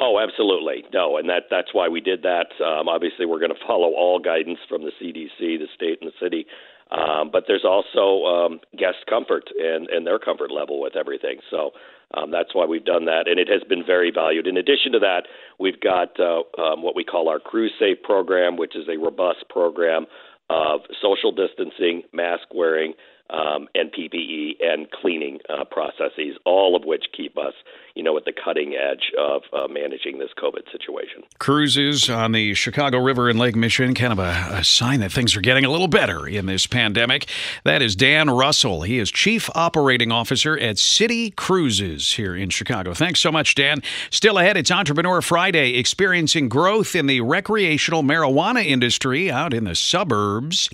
Oh, 0.00 0.20
absolutely. 0.20 0.84
No, 0.94 1.16
and 1.18 1.28
that 1.28 1.44
that's 1.50 1.74
why 1.74 1.88
we 1.88 2.00
did 2.00 2.22
that. 2.22 2.46
Um, 2.64 2.88
obviously, 2.88 3.26
we're 3.26 3.40
going 3.40 3.50
to 3.50 3.66
follow 3.66 3.92
all 3.94 4.20
guidance 4.20 4.60
from 4.68 4.82
the 4.82 4.92
CDC, 5.02 5.38
the 5.38 5.66
state, 5.74 5.98
and 6.00 6.10
the 6.10 6.24
city. 6.24 6.46
Um, 6.90 7.30
but 7.30 7.44
there's 7.46 7.64
also 7.64 8.24
um, 8.24 8.60
guest 8.78 9.04
comfort 9.08 9.44
and, 9.58 9.88
and 9.88 10.06
their 10.06 10.18
comfort 10.18 10.50
level 10.50 10.80
with 10.80 10.96
everything. 10.96 11.38
So 11.50 11.72
um, 12.14 12.30
that's 12.30 12.54
why 12.54 12.64
we've 12.64 12.84
done 12.84 13.04
that, 13.04 13.28
and 13.28 13.38
it 13.38 13.48
has 13.48 13.62
been 13.68 13.84
very 13.84 14.10
valued. 14.10 14.46
In 14.46 14.56
addition 14.56 14.92
to 14.92 14.98
that, 15.00 15.24
we've 15.58 15.80
got 15.80 16.18
uh, 16.18 16.42
um, 16.60 16.82
what 16.82 16.96
we 16.96 17.04
call 17.04 17.28
our 17.28 17.38
Cruise 17.38 17.72
Safe 17.78 18.02
program, 18.02 18.56
which 18.56 18.74
is 18.74 18.88
a 18.88 18.96
robust 18.96 19.44
program 19.50 20.06
of 20.48 20.80
social 21.02 21.32
distancing, 21.32 22.02
mask 22.12 22.44
wearing, 22.54 22.94
um, 23.30 23.68
and 23.74 23.92
PPE 23.92 24.56
and 24.60 24.90
cleaning 24.90 25.38
uh, 25.48 25.64
processes, 25.64 26.36
all 26.44 26.74
of 26.74 26.84
which 26.84 27.06
keep 27.16 27.36
us, 27.36 27.54
you 27.94 28.02
know, 28.02 28.16
at 28.16 28.24
the 28.24 28.32
cutting 28.32 28.74
edge 28.74 29.12
of 29.18 29.42
uh, 29.52 29.68
managing 29.68 30.18
this 30.18 30.30
COVID 30.38 30.70
situation. 30.72 31.22
Cruises 31.38 32.08
on 32.08 32.32
the 32.32 32.54
Chicago 32.54 32.98
River 32.98 33.28
and 33.28 33.38
Lake 33.38 33.56
Michigan, 33.56 33.94
kind 33.94 34.12
of 34.12 34.18
a, 34.18 34.58
a, 34.58 34.64
sign 34.64 35.00
that 35.00 35.12
things 35.12 35.36
are 35.36 35.40
getting 35.40 35.64
a 35.64 35.70
little 35.70 35.88
better 35.88 36.26
in 36.26 36.46
this 36.46 36.66
pandemic. 36.66 37.26
That 37.64 37.82
is 37.82 37.96
Dan 37.96 38.30
Russell. 38.30 38.82
He 38.82 38.98
is 38.98 39.10
Chief 39.10 39.50
Operating 39.54 40.12
Officer 40.12 40.58
at 40.58 40.78
City 40.78 41.30
Cruises 41.30 42.12
here 42.12 42.34
in 42.34 42.50
Chicago. 42.50 42.94
Thanks 42.94 43.20
so 43.20 43.32
much, 43.32 43.54
Dan. 43.54 43.82
Still 44.10 44.38
ahead, 44.38 44.56
it's 44.56 44.70
Entrepreneur 44.70 45.20
Friday, 45.20 45.74
experiencing 45.74 46.48
growth 46.48 46.94
in 46.94 47.06
the 47.06 47.20
recreational 47.20 48.02
marijuana 48.02 48.64
industry 48.64 49.30
out 49.30 49.52
in 49.52 49.64
the 49.64 49.74
suburbs. 49.74 50.68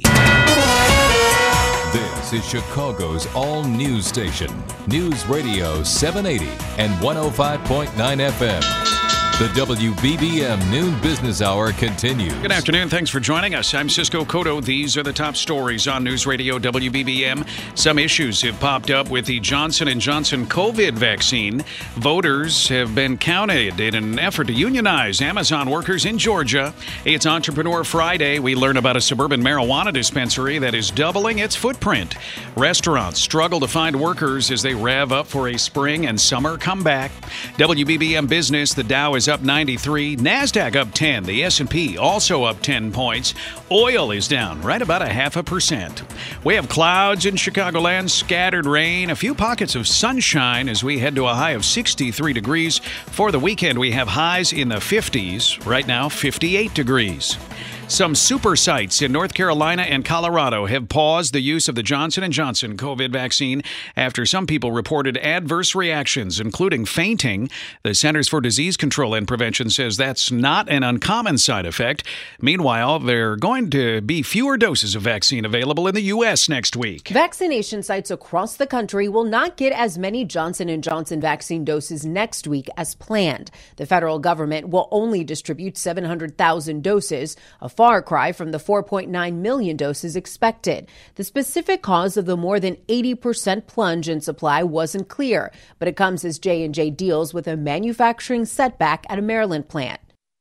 Is 2.35 2.45
Chicago's 2.45 3.33
all 3.33 3.63
news 3.63 4.07
station, 4.07 4.51
News 4.89 5.25
Radio 5.27 5.85
780 5.85 6.51
and 6.79 6.93
105.9 6.95 7.87
FM. 7.95 9.14
The 9.41 9.47
WBBM 9.47 10.71
Noon 10.71 10.97
Business 11.01 11.43
Hour 11.43 11.73
continues. 11.73 12.33
Good 12.35 12.53
afternoon. 12.53 12.89
Thanks 12.89 13.11
for 13.11 13.19
joining 13.19 13.57
us. 13.57 13.75
I'm 13.75 13.89
Cisco 13.89 14.25
Cotto. 14.25 14.65
These 14.65 14.97
are 14.97 15.03
the 15.03 15.13
top 15.13 15.35
stories 15.35 15.89
on 15.89 16.05
News 16.05 16.25
Radio 16.25 16.57
WBBM. 16.57 17.45
Some 17.77 17.99
issues 17.99 18.41
have 18.43 18.61
popped 18.61 18.91
up 18.91 19.11
with 19.11 19.27
the 19.27 19.41
Johnson 19.41 19.99
& 19.99 20.01
Johnson 20.01 20.47
COVID 20.47 20.93
vaccine. 20.93 21.65
Voters 21.97 22.69
have 22.69 22.95
been 22.95 23.19
counted 23.19 23.81
in 23.81 23.97
an 23.97 24.21
effort 24.21 24.47
to 24.47 24.53
unionize 24.53 25.21
Amazon 25.21 25.69
workers 25.69 26.05
in 26.05 26.17
Georgia. 26.17 26.73
It's 27.05 27.27
Entrepreneur 27.27 27.83
Friday. 27.83 28.39
We 28.39 28.55
learn 28.55 28.77
about 28.77 28.97
a 28.97 29.01
suburban 29.01 29.43
marijuana 29.43 29.93
dispensary 29.93 30.61
that 30.61 30.77
is 30.77 30.93
doubling 30.93 31.41
its 31.41 31.57
footprint. 31.57 32.15
Restaurants 32.57 33.21
struggle 33.21 33.59
to 33.59 33.67
find 33.67 34.01
workers 34.01 34.53
as 34.53 34.63
they 34.63 34.77
rev 34.77 35.11
up 35.11 35.27
for 35.27 35.49
a 35.49 35.59
spring 35.59 36.07
and 36.07 36.21
summer 36.21 36.57
comeback. 36.57 37.11
WBBM 37.57 38.29
Business, 38.29 38.75
the 38.75 38.85
Dow 38.85 39.17
is 39.17 39.24
is 39.25 39.29
up 39.29 39.41
93, 39.41 40.19
Nasdaq 40.19 40.77
up 40.77 40.93
10, 40.93 41.23
the 41.23 41.45
S&P 41.45 41.97
also 41.97 42.45
up 42.45 42.61
10 42.61 42.93
points. 42.93 43.33
Oil 43.71 44.11
is 44.11 44.29
down 44.29 44.61
right 44.61 44.83
about 44.83 45.01
a 45.01 45.09
half 45.09 45.37
a 45.37 45.43
percent. 45.43 46.03
We 46.45 46.57
have 46.57 46.69
clouds 46.69 47.25
in 47.25 47.37
Chicagoland, 47.37 48.11
scattered 48.11 48.67
rain, 48.67 49.09
a 49.09 49.17
few 49.17 49.35
pockets 49.35 49.77
of 49.77 49.89
sunshine 49.89 50.69
as 50.69 50.85
we 50.85 50.99
head 50.99 51.15
to 51.15 51.25
a 51.25 51.33
high 51.33 51.53
of 51.53 51.65
63 51.65 52.35
degrees. 52.35 52.81
For 53.07 53.33
the 53.33 53.41
weekend, 53.41 53.79
we 53.79 53.93
have 53.93 54.09
highs 54.09 54.53
in 54.53 54.69
the 54.69 54.75
50s. 54.75 55.65
Right 55.65 55.87
now, 55.87 56.11
58 56.11 56.75
degrees. 56.75 57.39
Some 57.87 58.15
super 58.15 58.57
sites 58.57 59.03
in 59.03 59.13
North 59.13 59.35
Carolina 59.35 59.83
and 59.83 60.05
Colorado 60.05 60.65
have 60.67 60.89
paused 60.89 61.33
the 61.35 61.41
use 61.41 61.69
of 61.69 61.75
the 61.75 61.83
Johnson 61.83 62.29
& 62.31 62.33
Johnson 62.33 62.77
COVID 62.77 63.13
vaccine 63.13 63.63
after 63.95 64.25
some 64.25 64.47
people 64.47 64.73
reported 64.73 65.19
adverse 65.19 65.75
reactions 65.75 66.41
including 66.41 66.87
fainting. 66.87 67.51
The 67.83 67.95
Centers 67.95 68.27
for 68.27 68.41
Disease 68.41 68.79
Control 68.79 69.15
and 69.15 69.29
Prevention 69.29 69.69
says 69.69 69.97
that's 69.97 70.33
not 70.33 70.69
an 70.69 70.83
uncommon 70.83 71.37
side 71.39 71.67
effect. 71.67 72.05
Meanwhile, 72.41 73.01
there 73.01 73.33
are 73.33 73.37
going 73.37 73.71
to 73.71 74.01
be 74.01 74.23
fewer 74.23 74.57
doses 74.57 74.95
of 74.95 75.03
vaccine 75.03 75.45
available 75.45 75.87
in 75.87 75.95
the 75.95 76.03
US 76.03 76.49
next 76.49 76.77
week. 76.77 77.09
Vaccination 77.09 77.83
sites 77.83 78.11
across 78.11 78.57
the 78.57 78.67
country 78.67 79.09
will 79.09 79.25
not 79.25 79.57
get 79.57 79.73
as 79.73 79.99
many 79.99 80.25
Johnson 80.25 80.83
& 80.83 80.83
Johnson 80.83 81.21
vaccine 81.21 81.65
doses 81.65 82.05
next 82.05 82.49
week 82.49 82.69
as 82.77 82.95
planned. 82.95 83.51
The 83.77 83.87
federal 83.87 84.19
government 84.19 84.71
will 84.71 84.89
only 84.91 85.23
distribute 85.23 85.77
700,000 85.77 86.83
doses, 86.83 87.37
a 87.61 87.69
cry 88.03 88.33
from 88.33 88.51
the 88.51 88.59
4.9 88.59 89.35
million 89.35 89.77
doses 89.77 90.17
expected. 90.17 90.89
The 91.17 91.25
specific 91.25 91.83
cause 91.83 92.17
of 92.17 92.27
the 92.27 92.37
more 92.37 92.59
than 92.59 92.77
80% 92.89 93.67
plunge 93.67 94.09
in 94.09 94.21
supply 94.21 94.63
wasn't 94.63 95.09
clear, 95.09 95.53
but 95.79 95.89
it 95.89 95.97
comes 95.97 96.25
as 96.25 96.39
J&J 96.39 96.91
deals 96.91 97.35
with 97.35 97.47
a 97.47 97.57
manufacturing 97.57 98.47
setback 98.47 99.05
at 99.11 99.19
a 99.19 99.23
Maryland 99.23 99.69
plant. 99.69 100.01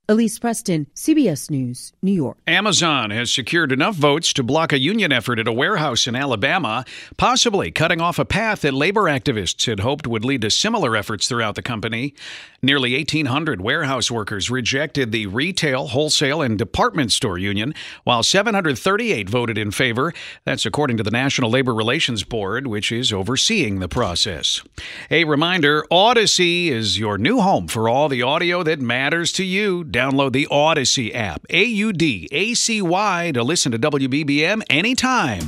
Elise 0.10 0.38
Preston, 0.38 0.86
CBS 0.96 1.50
News, 1.50 1.94
New 2.02 2.12
York. 2.12 2.38
Amazon 2.46 3.10
has 3.12 3.32
secured 3.32 3.72
enough 3.72 3.96
votes 3.96 4.34
to 4.34 4.44
block 4.44 4.74
a 4.74 4.80
union 4.80 5.14
effort 5.14 5.40
at 5.40 5.48
a 5.48 5.54
warehouse 5.54 6.08
in 6.08 6.14
Alabama, 6.14 6.84
possibly 7.16 7.72
cutting 7.72 8.02
off 8.02 8.20
a 8.20 8.26
path 8.26 8.62
that 8.62 8.74
labor 8.74 9.04
activists 9.04 9.66
had 9.66 9.80
hoped 9.80 10.06
would 10.06 10.26
lead 10.26 10.42
to 10.42 10.52
similar 10.52 10.98
efforts 10.98 11.30
throughout 11.30 11.56
the 11.56 11.62
company. 11.62 12.14
Nearly 12.62 12.96
1,800 12.96 13.62
warehouse 13.62 14.12
workers 14.12 14.50
rejected 14.50 15.14
the 15.14 15.28
retail, 15.28 15.88
wholesale, 15.88 16.42
and 16.42 16.58
department 16.58 17.14
store 17.14 17.38
union, 17.38 17.74
while 18.04 18.24
738 18.24 19.30
voted 19.30 19.58
in 19.58 19.72
favor. 19.72 20.14
That's 20.44 20.66
according 20.66 20.98
to 20.98 21.04
the 21.04 21.12
National 21.12 21.50
Labor 21.50 21.74
Relations 21.74 22.24
Board, 22.24 22.68
which 22.68 22.92
is 22.92 23.14
overseeing 23.14 23.80
the 23.80 23.88
process. 23.88 24.62
A 25.10 25.24
reminder 25.24 25.86
Audacy 25.90 26.68
is 26.68 27.00
your 27.00 27.18
new 27.18 27.40
home 27.40 27.70
for 27.70 27.88
all 27.88 28.10
the 28.10 28.22
audio 28.22 28.64
that 28.64 28.82
matters 28.82 29.32
to 29.34 29.46
you. 29.46 29.86
Download 29.94 30.34
the 30.34 30.48
Audacy 30.50 31.14
app, 31.14 31.46
A 31.52 31.64
U 31.64 31.94
D 31.94 32.28
A 32.32 32.56
C 32.56 32.82
Y, 32.82 33.30
to 33.36 33.44
listen 33.44 33.72
to 33.74 33.78
WBBM 33.78 34.64
anytime 34.68 35.44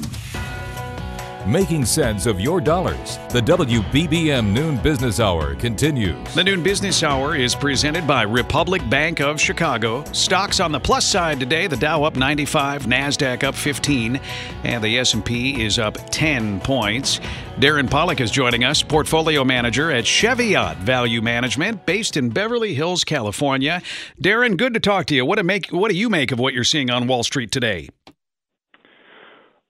making 1.48 1.86
sense 1.86 2.26
of 2.26 2.40
your 2.40 2.60
dollars. 2.60 3.18
The 3.30 3.42
WBBM 3.42 4.52
Noon 4.52 4.78
Business 4.78 5.20
Hour 5.20 5.56
continues. 5.56 6.34
The 6.34 6.44
Noon 6.44 6.64
Business 6.64 7.04
Hour 7.04 7.36
is 7.36 7.56
presented 7.56 8.08
by 8.08 8.24
Republic 8.24 8.82
Bank 8.90 9.22
of 9.22 9.40
Chicago. 9.40 10.04
Stocks 10.12 10.60
on 10.60 10.72
the 10.72 10.80
plus 10.80 11.06
side 11.06 11.40
today, 11.40 11.68
the 11.68 11.78
Dow 11.78 12.04
up 12.04 12.16
95, 12.16 12.86
Nasdaq 12.86 13.44
up 13.44 13.56
15, 13.56 14.20
and 14.64 14.84
the 14.84 14.98
S&P 14.98 15.64
is 15.64 15.80
up 15.80 15.98
10 16.12 16.60
points. 16.62 17.20
Darren 17.58 17.90
Pollock 17.90 18.20
is 18.20 18.32
joining 18.32 18.64
us, 18.64 18.84
portfolio 18.84 19.44
manager 19.44 19.92
at 19.92 20.06
Cheviot 20.06 20.78
Value 20.80 21.22
Management, 21.22 21.86
based 21.86 22.18
in 22.18 22.30
Beverly 22.30 22.74
Hills, 22.74 23.04
California. 23.04 23.82
Darren, 24.22 24.58
good 24.58 24.74
to 24.74 24.80
talk 24.80 25.06
to 25.06 25.16
you. 25.16 25.26
What 25.26 25.38
do 25.38 25.44
make 25.44 25.68
what 25.68 25.90
do 25.90 25.98
you 25.98 26.10
make 26.10 26.32
of 26.32 26.40
what 26.40 26.54
you're 26.54 26.64
seeing 26.64 26.90
on 26.90 27.08
Wall 27.08 27.24
Street 27.24 27.52
today? 27.52 27.90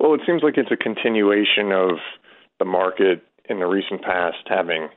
Well, 0.06 0.14
it 0.14 0.22
seems 0.28 0.44
like 0.44 0.60
it's 0.60 0.70
a 0.70 0.78
continuation 0.78 1.72
of 1.72 1.98
the 2.60 2.66
market 2.66 3.24
in 3.50 3.58
the 3.58 3.66
recent 3.66 4.04
past 4.04 4.38
having 4.46 4.90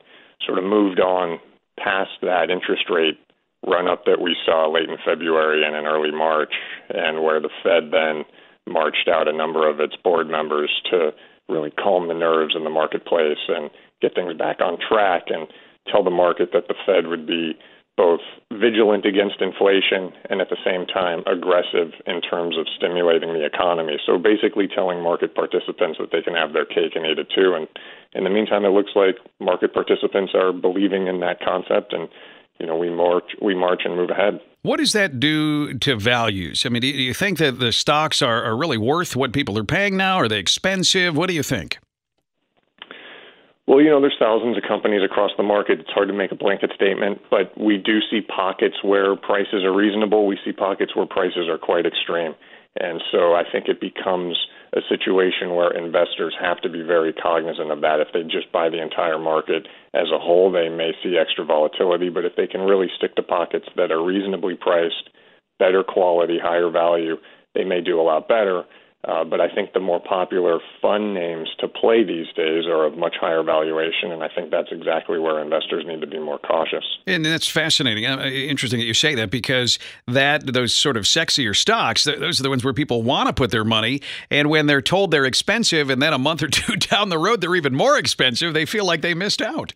sort 0.45 0.59
of 0.59 0.63
moved 0.63 0.99
on 0.99 1.39
past 1.79 2.11
that 2.21 2.51
interest 2.51 2.83
rate 2.91 3.17
run 3.65 3.87
up 3.87 4.05
that 4.05 4.21
we 4.21 4.35
saw 4.45 4.71
late 4.71 4.87
in 4.87 4.97
February 5.03 5.65
and 5.65 5.75
in 5.75 5.87
early 5.87 6.11
March, 6.11 6.53
and 6.89 7.23
where 7.23 7.41
the 7.41 7.49
Fed 7.63 7.89
then 7.89 8.23
marched 8.71 9.09
out 9.11 9.27
a 9.27 9.35
number 9.35 9.67
of 9.67 9.79
its 9.79 9.95
board 10.03 10.29
members 10.29 10.69
to 10.91 11.09
really 11.49 11.71
calm 11.71 12.07
the 12.07 12.13
nerves 12.13 12.53
in 12.55 12.63
the 12.63 12.69
marketplace 12.69 13.41
and 13.47 13.71
get 14.03 14.13
things 14.13 14.37
back 14.37 14.61
on 14.61 14.77
track 14.77 15.23
and 15.29 15.47
tell 15.91 16.03
the 16.03 16.11
market 16.11 16.49
that 16.53 16.67
the 16.67 16.75
Fed 16.85 17.07
would 17.07 17.25
be 17.25 17.57
both 17.99 18.23
vigilant 18.47 19.03
against 19.03 19.41
inflation 19.41 20.15
and 20.29 20.39
at 20.39 20.47
the 20.47 20.55
same 20.63 20.87
time 20.87 21.19
aggressive 21.27 21.91
in 22.07 22.21
terms 22.21 22.57
of 22.57 22.65
stimulating 22.77 23.33
the 23.33 23.43
economy. 23.43 23.99
So 24.05 24.17
basically 24.17 24.69
telling 24.73 25.03
market 25.03 25.35
participants 25.35 25.99
that 25.99 26.07
they 26.13 26.21
can 26.21 26.33
have 26.33 26.53
their 26.53 26.63
cake 26.63 26.95
and 26.95 27.05
eat 27.05 27.19
it 27.19 27.27
too. 27.35 27.59
And 27.59 27.67
in 28.15 28.23
the 28.23 28.29
meantime, 28.29 28.63
it 28.63 28.69
looks 28.69 28.91
like 28.95 29.19
market 29.41 29.73
participants 29.73 30.31
are 30.33 30.53
believing 30.53 31.07
in 31.07 31.19
that 31.19 31.43
concept 31.43 31.91
and 31.91 32.07
you 32.57 32.65
know, 32.65 32.77
we 32.77 32.89
march, 32.89 33.23
we 33.41 33.53
march 33.53 33.81
and 33.85 33.95
move 33.95 34.09
ahead. 34.09 34.39
What 34.63 34.77
does 34.77 34.91
that 34.93 35.19
do 35.19 35.73
to 35.75 35.95
values? 35.97 36.65
I 36.65 36.69
mean, 36.69 36.81
do 36.81 36.87
you 36.87 37.13
think 37.13 37.37
that 37.37 37.59
the 37.59 37.71
stocks 37.71 38.21
are, 38.21 38.43
are 38.43 38.55
really 38.55 38.77
worth 38.77 39.15
what 39.15 39.31
people 39.31 39.57
are 39.57 39.63
paying 39.63 39.95
now? 39.95 40.17
Are 40.17 40.27
they 40.27 40.39
expensive? 40.39 41.15
What 41.15 41.27
do 41.27 41.33
you 41.33 41.43
think? 41.43 41.79
Well, 43.69 43.81
you 43.85 43.91
know, 43.91 44.01
there's 44.01 44.17
thousands 44.17 44.57
of 44.57 44.63
companies 44.67 45.05
across 45.05 45.29
the 45.37 45.45
market. 45.45 45.79
It's 45.79 45.93
hard 45.93 46.07
to 46.07 46.13
make 46.13 46.31
a 46.31 46.35
blanket 46.35 46.71
statement, 46.73 47.21
but 47.29 47.53
we 47.53 47.77
do 47.77 47.99
see 48.09 48.19
pockets 48.19 48.81
where 48.81 49.15
prices 49.15 49.61
are 49.63 49.71
reasonable. 49.71 50.25
We 50.25 50.39
see 50.43 50.51
pockets 50.51 50.95
where 50.95 51.05
prices 51.05 51.45
are 51.47 51.59
quite 51.59 51.85
extreme. 51.85 52.33
And 52.81 52.99
so 53.11 53.35
I 53.35 53.43
think 53.45 53.67
it 53.67 53.79
becomes 53.79 54.35
a 54.73 54.81
situation 54.89 55.53
where 55.53 55.69
investors 55.69 56.33
have 56.41 56.59
to 56.61 56.69
be 56.69 56.81
very 56.81 57.13
cognizant 57.13 57.69
of 57.69 57.81
that. 57.81 57.99
If 57.99 58.07
they 58.11 58.23
just 58.23 58.51
buy 58.51 58.69
the 58.69 58.81
entire 58.81 59.19
market 59.19 59.67
as 59.93 60.09
a 60.09 60.17
whole, 60.17 60.51
they 60.51 60.69
may 60.69 60.93
see 61.03 61.21
extra 61.21 61.45
volatility. 61.45 62.09
But 62.09 62.25
if 62.25 62.35
they 62.35 62.47
can 62.47 62.61
really 62.61 62.89
stick 62.97 63.15
to 63.17 63.21
pockets 63.21 63.67
that 63.75 63.91
are 63.91 64.03
reasonably 64.03 64.55
priced, 64.55 65.13
better 65.59 65.83
quality, 65.83 66.39
higher 66.41 66.71
value, 66.71 67.17
they 67.53 67.65
may 67.65 67.81
do 67.81 68.01
a 68.01 68.01
lot 68.01 68.27
better. 68.27 68.63
Uh, 69.05 69.23
but 69.23 69.39
I 69.39 69.47
think 69.47 69.71
the 69.71 69.79
more 69.79 70.01
popular 70.01 70.59
fund 70.81 71.13
names 71.13 71.47
to 71.59 71.69
play 71.69 72.03
these 72.03 72.27
days 72.35 72.65
are 72.65 72.85
of 72.85 72.97
much 72.97 73.15
higher 73.19 73.43
valuation, 73.43 74.11
and 74.11 74.21
I 74.21 74.27
think 74.27 74.51
that's 74.51 74.71
exactly 74.71 75.17
where 75.19 75.39
investors 75.39 75.85
need 75.87 76.01
to 76.01 76.07
be 76.07 76.19
more 76.19 76.37
cautious. 76.37 76.83
And 77.07 77.23
that's 77.23 77.47
fascinating. 77.47 78.05
Uh, 78.05 78.25
interesting 78.25 78.79
that 78.79 78.85
you 78.85 78.93
say 78.93 79.15
that 79.15 79.31
because 79.31 79.79
that 80.07 80.51
those 80.51 80.75
sort 80.75 80.97
of 80.97 81.05
sexier 81.05 81.55
stocks, 81.55 82.03
those 82.03 82.41
are 82.41 82.43
the 82.43 82.49
ones 82.49 82.65
where 82.65 82.73
people 82.73 83.01
want 83.01 83.27
to 83.27 83.33
put 83.33 83.51
their 83.51 83.63
money, 83.63 84.01
and 84.29 84.49
when 84.49 84.67
they're 84.67 84.81
told 84.81 85.11
they're 85.11 85.25
expensive, 85.25 85.89
and 85.89 86.01
then 86.01 86.11
a 86.11 86.19
month 86.19 86.43
or 86.43 86.47
two 86.49 86.75
down 86.75 87.07
the 87.07 87.17
road 87.17 87.39
they're 87.39 87.55
even 87.55 87.73
more 87.73 87.97
expensive, 87.97 88.53
they 88.53 88.65
feel 88.65 88.85
like 88.85 89.01
they 89.01 89.13
missed 89.13 89.41
out 89.41 89.73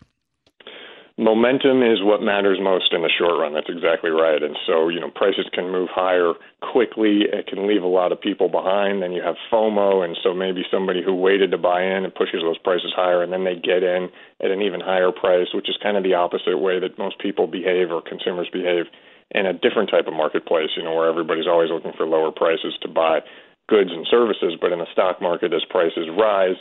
momentum 1.18 1.84
is 1.84 2.02
what 2.02 2.22
matters 2.22 2.58
most 2.62 2.90
in 2.92 3.02
the 3.02 3.12
short 3.14 3.38
run. 3.38 3.54
That's 3.54 3.70
exactly 3.70 4.10
right. 4.10 4.42
And 4.42 4.58
so, 4.66 4.90
you 4.90 5.00
know, 5.00 5.12
prices 5.14 5.46
can 5.54 5.70
move 5.70 5.90
higher 5.94 6.34
quickly. 6.62 7.30
It 7.30 7.46
can 7.46 7.68
leave 7.68 7.84
a 7.84 7.92
lot 7.92 8.12
of 8.12 8.20
people 8.20 8.50
behind. 8.50 9.02
Then 9.02 9.14
you 9.14 9.22
have 9.22 9.36
FOMO, 9.52 10.04
and 10.04 10.18
so 10.24 10.34
maybe 10.34 10.66
somebody 10.72 11.04
who 11.06 11.14
waited 11.14 11.52
to 11.52 11.58
buy 11.58 11.84
in 11.84 12.04
and 12.04 12.16
pushes 12.16 12.42
those 12.42 12.58
prices 12.58 12.94
higher, 12.96 13.22
and 13.22 13.32
then 13.32 13.44
they 13.44 13.56
get 13.56 13.84
in 13.84 14.10
at 14.42 14.50
an 14.50 14.62
even 14.62 14.82
higher 14.82 15.12
price, 15.12 15.54
which 15.54 15.70
is 15.70 15.78
kind 15.84 15.98
of 15.98 16.04
the 16.04 16.16
opposite 16.16 16.58
way 16.58 16.80
that 16.80 16.98
most 16.98 17.20
people 17.20 17.46
behave 17.46 17.92
or 17.92 18.02
consumers 18.02 18.50
behave 18.52 18.86
in 19.32 19.46
a 19.46 19.54
different 19.54 19.90
type 19.90 20.08
of 20.08 20.14
marketplace. 20.14 20.74
You 20.76 20.84
know, 20.84 20.96
where 20.96 21.10
everybody's 21.10 21.48
always 21.48 21.70
looking 21.70 21.94
for 21.96 22.08
lower 22.08 22.32
prices 22.32 22.74
to 22.82 22.88
buy 22.90 23.20
goods 23.70 23.92
and 23.94 24.08
services, 24.10 24.58
but 24.60 24.72
in 24.72 24.80
the 24.80 24.90
stock 24.92 25.22
market, 25.22 25.54
as 25.54 25.64
prices 25.70 26.10
rise 26.18 26.58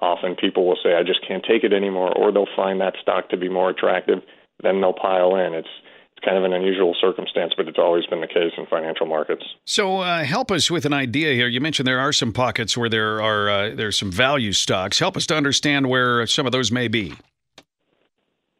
often 0.00 0.36
people 0.36 0.66
will 0.66 0.78
say, 0.82 0.94
I 0.94 1.02
just 1.02 1.26
can't 1.26 1.44
take 1.46 1.64
it 1.64 1.72
anymore, 1.72 2.16
or 2.16 2.32
they'll 2.32 2.46
find 2.56 2.80
that 2.80 2.94
stock 3.00 3.28
to 3.30 3.36
be 3.36 3.48
more 3.48 3.70
attractive, 3.70 4.20
then 4.62 4.80
they'll 4.80 4.92
pile 4.92 5.36
in. 5.36 5.54
It's 5.54 5.68
it's 6.14 6.24
kind 6.24 6.36
of 6.36 6.44
an 6.44 6.52
unusual 6.52 6.94
circumstance, 7.00 7.54
but 7.56 7.68
it's 7.68 7.78
always 7.78 8.04
been 8.06 8.20
the 8.20 8.26
case 8.26 8.52
in 8.58 8.66
financial 8.66 9.06
markets. 9.06 9.44
So, 9.64 10.00
uh, 10.00 10.24
help 10.24 10.50
us 10.50 10.70
with 10.70 10.84
an 10.84 10.92
idea 10.92 11.32
here. 11.32 11.48
You 11.48 11.60
mentioned 11.60 11.86
there 11.86 12.00
are 12.00 12.12
some 12.12 12.32
pockets 12.32 12.76
where 12.76 12.88
there 12.88 13.22
are 13.22 13.48
uh, 13.48 13.74
there's 13.74 13.98
some 13.98 14.12
value 14.12 14.52
stocks. 14.52 14.98
Help 14.98 15.16
us 15.16 15.26
to 15.28 15.36
understand 15.36 15.88
where 15.88 16.26
some 16.26 16.46
of 16.46 16.52
those 16.52 16.70
may 16.70 16.88
be. 16.88 17.14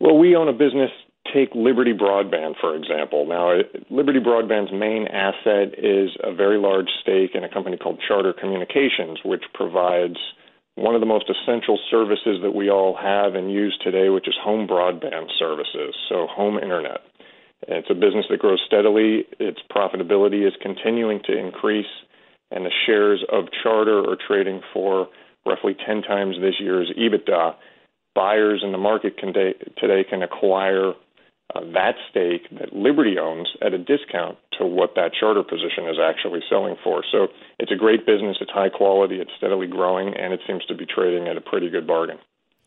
Well, 0.01 0.19
we 0.19 0.35
own 0.35 0.49
a 0.49 0.53
business. 0.53 0.91
Take 1.33 1.55
Liberty 1.55 1.93
Broadband, 1.93 2.55
for 2.61 2.75
example. 2.75 3.27
Now, 3.27 3.61
Liberty 3.91 4.19
Broadband's 4.19 4.73
main 4.73 5.07
asset 5.07 5.79
is 5.79 6.11
a 6.23 6.35
very 6.35 6.59
large 6.59 6.89
stake 7.01 7.31
in 7.35 7.45
a 7.45 7.49
company 7.49 7.77
called 7.77 8.01
Charter 8.07 8.33
Communications, 8.33 9.21
which 9.25 9.45
provides 9.55 10.17
one 10.75 10.95
of 10.95 11.01
the 11.01 11.07
most 11.07 11.31
essential 11.31 11.79
services 11.91 12.41
that 12.43 12.55
we 12.55 12.71
all 12.71 12.97
have 12.97 13.35
and 13.35 13.53
use 13.53 13.77
today, 13.83 14.09
which 14.09 14.27
is 14.27 14.35
home 14.43 14.67
broadband 14.67 15.29
services, 15.39 15.95
so 16.09 16.27
home 16.27 16.59
internet. 16.59 17.01
It's 17.69 17.91
a 17.91 17.95
business 17.95 18.27
that 18.31 18.41
grows 18.41 18.61
steadily. 18.67 19.25
Its 19.39 19.61
profitability 19.71 20.47
is 20.47 20.55
continuing 20.61 21.21
to 21.27 21.37
increase, 21.37 21.87
and 22.51 22.65
the 22.65 22.73
shares 22.87 23.25
of 23.31 23.45
Charter 23.63 24.01
are 24.01 24.17
trading 24.27 24.63
for 24.73 25.09
roughly 25.47 25.77
10 25.87 26.03
times 26.03 26.37
this 26.41 26.55
year's 26.59 26.91
EBITDA. 26.99 27.55
Buyers 28.15 28.63
in 28.65 28.73
the 28.73 28.79
market 28.79 29.15
today 29.19 30.05
can 30.09 30.23
acquire 30.23 30.93
uh, 31.55 31.61
that 31.75 31.95
stake 32.11 32.49
that 32.59 32.73
Liberty 32.73 33.19
owns 33.19 33.49
at 33.61 33.75
a 33.75 33.79
discount 33.79 34.39
to 34.59 34.67
what 34.67 34.95
that 34.97 35.13
charter 35.19 35.43
position 35.43 35.89
is 35.89 35.97
actually 36.03 36.41
selling 36.49 36.77
for. 36.83 37.03
So 37.11 37.29
it's 37.59 37.73
a 37.73 37.77
great 37.77 38.07
business. 38.07 38.37
It's 38.41 38.51
high 38.51 38.69
quality. 38.69 39.21
It's 39.21 39.31
steadily 39.37 39.67
growing, 39.67 40.15
and 40.17 40.33
it 40.33 40.41
seems 40.47 40.65
to 40.67 40.75
be 40.75 40.87
trading 40.87 41.29
at 41.29 41.37
a 41.37 41.41
pretty 41.41 41.69
good 41.69 41.87
bargain. 41.87 42.19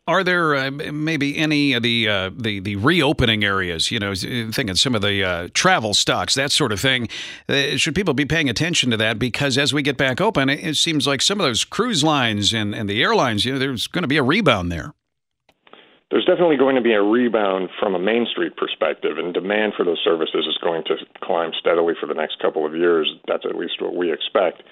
Are 0.08 0.22
there 0.22 0.54
uh, 0.54 0.70
maybe 0.70 1.36
any 1.36 1.72
of 1.72 1.82
the, 1.82 2.08
uh, 2.08 2.30
the 2.32 2.60
the 2.60 2.76
reopening 2.76 3.42
areas? 3.42 3.90
You 3.90 3.98
know, 3.98 4.14
thinking 4.14 4.76
some 4.76 4.94
of 4.94 5.02
the 5.02 5.24
uh, 5.24 5.48
travel 5.52 5.94
stocks, 5.94 6.36
that 6.36 6.52
sort 6.52 6.70
of 6.70 6.78
thing. 6.78 7.08
Uh, 7.48 7.76
should 7.76 7.96
people 7.96 8.14
be 8.14 8.24
paying 8.24 8.48
attention 8.48 8.92
to 8.92 8.96
that? 8.98 9.18
Because 9.18 9.58
as 9.58 9.74
we 9.74 9.82
get 9.82 9.96
back 9.96 10.20
open, 10.20 10.48
it, 10.48 10.76
seems 10.76 11.08
like 11.08 11.22
some 11.22 11.40
of 11.40 11.46
those 11.46 11.64
cruise 11.64 12.04
lines 12.04 12.54
and, 12.54 12.72
and 12.72 12.88
the 12.88 13.02
airlines, 13.02 13.44
you 13.44 13.54
know, 13.54 13.58
there's 13.58 13.88
going 13.88 14.02
to 14.02 14.08
be 14.08 14.16
a 14.16 14.22
rebound 14.22 14.70
there 14.70 14.94
there's 16.10 16.24
definitely 16.24 16.56
going 16.56 16.76
to 16.76 16.82
be 16.82 16.92
a 16.92 17.02
rebound 17.02 17.68
from 17.80 17.94
a 17.94 17.98
Main 17.98 18.26
Street 18.30 18.56
perspective, 18.56 19.18
and 19.18 19.34
demand 19.34 19.72
for 19.76 19.84
those 19.84 20.00
services 20.04 20.46
is 20.46 20.58
going 20.62 20.84
to 20.84 20.94
climb 21.22 21.50
steadily 21.58 21.94
for 22.00 22.06
the 22.06 22.14
next 22.14 22.38
couple 22.40 22.64
of 22.64 22.74
years. 22.76 23.10
That's 23.26 23.44
at 23.44 23.56
least 23.56 23.82
what 23.82 23.96
we 23.96 24.12
expect. 24.12 24.62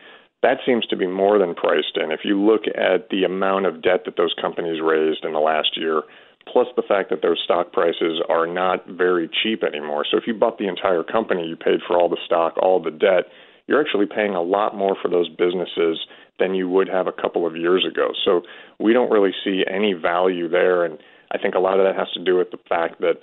That 0.43 0.59
seems 0.65 0.87
to 0.87 0.97
be 0.97 1.07
more 1.07 1.39
than 1.39 1.55
priced 1.55 1.97
in. 1.97 2.13
If 2.13 2.21
you 2.23 2.39
look 2.41 2.63
at 2.69 3.09
the 3.11 3.25
amount 3.25 3.67
of 3.67 3.83
debt 3.83 4.05
that 4.05 4.17
those 4.17 4.35
companies 4.41 4.81
raised 4.81 5.25
in 5.25 5.33
the 5.33 5.41
last 5.41 5.77
year, 5.77 6.03
plus 6.47 6.69
the 6.77 6.83
fact 6.87 7.11
that 7.11 7.23
their 7.23 7.37
stock 7.37 7.73
prices 7.73 8.21
are 8.29 8.47
not 8.47 8.87
very 8.87 9.29
cheap 9.43 9.65
anymore. 9.65 10.05
So 10.09 10.19
if 10.19 10.25
you 10.27 10.35
bought 10.35 10.59
the 10.59 10.69
entire 10.69 11.03
company, 11.03 11.47
you 11.47 11.57
paid 11.57 11.81
for 11.87 11.99
all 11.99 12.09
the 12.09 12.21
stock, 12.27 12.55
all 12.59 12.81
the 12.81 12.91
debt, 12.91 13.25
you're 13.67 13.81
actually 13.81 14.07
paying 14.07 14.35
a 14.35 14.43
lot 14.43 14.77
more 14.77 14.95
for 15.01 15.09
those 15.09 15.29
businesses 15.31 15.99
than 16.39 16.55
you 16.55 16.69
would 16.69 16.89
have 16.89 17.07
a 17.07 17.13
couple 17.13 17.47
of 17.47 17.57
years 17.57 17.87
ago. 17.91 18.09
So 18.25 18.43
we 18.79 18.93
don't 18.93 19.11
really 19.11 19.33
see 19.43 19.65
any 19.67 19.95
value 19.95 20.49
there. 20.49 20.85
And 20.85 20.99
I 21.35 21.39
think 21.39 21.57
a 21.57 21.59
lot 21.59 21.81
of 21.81 21.85
that 21.85 21.99
has 21.99 22.11
to 22.13 22.23
do 22.23 22.37
with 22.37 22.51
the 22.53 22.59
fact 22.69 23.01
that 23.01 23.19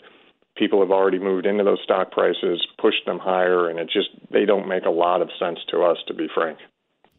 people 0.57 0.81
have 0.81 0.91
already 0.91 1.17
moved 1.17 1.45
into 1.45 1.63
those 1.63 1.79
stock 1.83 2.11
prices, 2.11 2.65
pushed 2.79 3.05
them 3.05 3.19
higher, 3.19 3.69
and 3.69 3.79
it 3.79 3.89
just 3.91 4.09
they 4.31 4.45
don't 4.45 4.67
make 4.67 4.85
a 4.85 4.89
lot 4.89 5.21
of 5.21 5.29
sense 5.39 5.59
to 5.69 5.81
us, 5.83 5.97
to 6.07 6.13
be 6.13 6.27
frank. 6.33 6.59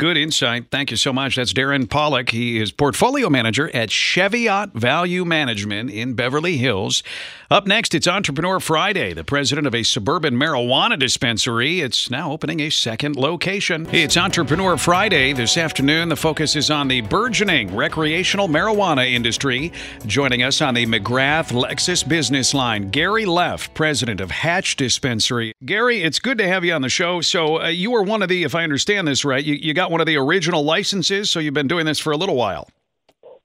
Good 0.02 0.16
insight. 0.16 0.64
Thank 0.72 0.90
you 0.90 0.96
so 0.96 1.12
much. 1.12 1.36
That's 1.36 1.52
Darren 1.52 1.88
Pollock. 1.88 2.30
He 2.30 2.60
is 2.60 2.72
portfolio 2.72 3.30
manager 3.30 3.70
at 3.72 3.88
Cheviot 3.92 4.72
Value 4.74 5.24
Management 5.24 5.90
in 5.90 6.14
Beverly 6.14 6.56
Hills. 6.56 7.04
Up 7.52 7.66
next, 7.66 7.94
it's 7.94 8.08
Entrepreneur 8.08 8.58
Friday. 8.58 9.12
The 9.12 9.22
president 9.22 9.66
of 9.66 9.76
a 9.76 9.84
suburban 9.84 10.34
marijuana 10.34 10.98
dispensary. 10.98 11.82
It's 11.82 12.10
now 12.10 12.32
opening 12.32 12.58
a 12.60 12.70
second 12.70 13.14
location. 13.14 13.86
It's 13.92 14.16
Entrepreneur 14.16 14.76
Friday. 14.76 15.34
This 15.34 15.56
afternoon, 15.56 16.08
the 16.08 16.16
focus 16.16 16.56
is 16.56 16.68
on 16.68 16.88
the 16.88 17.02
burgeoning 17.02 17.76
recreational 17.76 18.48
marijuana 18.48 19.08
industry. 19.08 19.70
Joining 20.06 20.42
us 20.42 20.60
on 20.60 20.74
the 20.74 20.86
McGrath 20.86 21.52
Lexus 21.52 22.08
business 22.08 22.54
line, 22.54 22.90
Gary 22.90 23.26
Leff, 23.26 23.72
president 23.74 24.20
of 24.20 24.32
Hatch 24.32 24.74
Dispensary. 24.74 25.52
Gary, 25.64 26.02
it's 26.02 26.18
good 26.18 26.38
to 26.38 26.48
have 26.48 26.64
you 26.64 26.72
on 26.72 26.82
the 26.82 26.88
show. 26.88 27.20
So, 27.20 27.60
uh, 27.60 27.68
you 27.68 27.92
were 27.92 28.02
one 28.02 28.22
of 28.22 28.30
the, 28.30 28.42
if 28.42 28.56
I 28.56 28.64
understand 28.64 29.06
this 29.06 29.24
right, 29.24 29.44
you, 29.44 29.54
you 29.54 29.74
got 29.74 29.91
one 29.92 30.00
of 30.00 30.06
the 30.06 30.16
original 30.16 30.64
licenses, 30.64 31.30
so 31.30 31.38
you've 31.38 31.54
been 31.54 31.68
doing 31.68 31.86
this 31.86 32.00
for 32.00 32.12
a 32.12 32.16
little 32.16 32.34
while. 32.34 32.68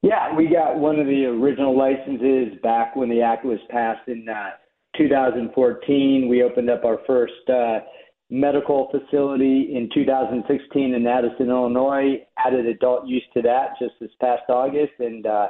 Yeah, 0.02 0.36
we 0.36 0.48
got 0.48 0.78
one 0.78 1.00
of 1.00 1.06
the 1.06 1.26
original 1.26 1.78
licenses 1.78 2.58
back 2.64 2.96
when 2.96 3.10
the 3.10 3.22
act 3.22 3.46
was 3.46 3.60
passed 3.70 4.08
in 4.08 4.28
uh, 4.28 4.52
2014. 4.98 6.28
We 6.28 6.44
opened 6.44 6.70
up 6.70 6.86
our 6.86 7.00
first 7.06 7.34
uh, 7.50 7.80
medical 8.30 8.90
facility 8.92 9.76
in 9.76 9.90
2016 9.94 10.94
in 10.94 11.08
Addison, 11.08 11.50
Illinois. 11.50 12.26
Added 12.38 12.66
adult 12.66 13.08
use 13.08 13.24
to 13.34 13.42
that 13.44 13.74
just 13.80 13.94
this 14.00 14.12
past 14.20 14.44
August, 14.50 14.94
and 15.00 15.26
uh, 15.26 15.48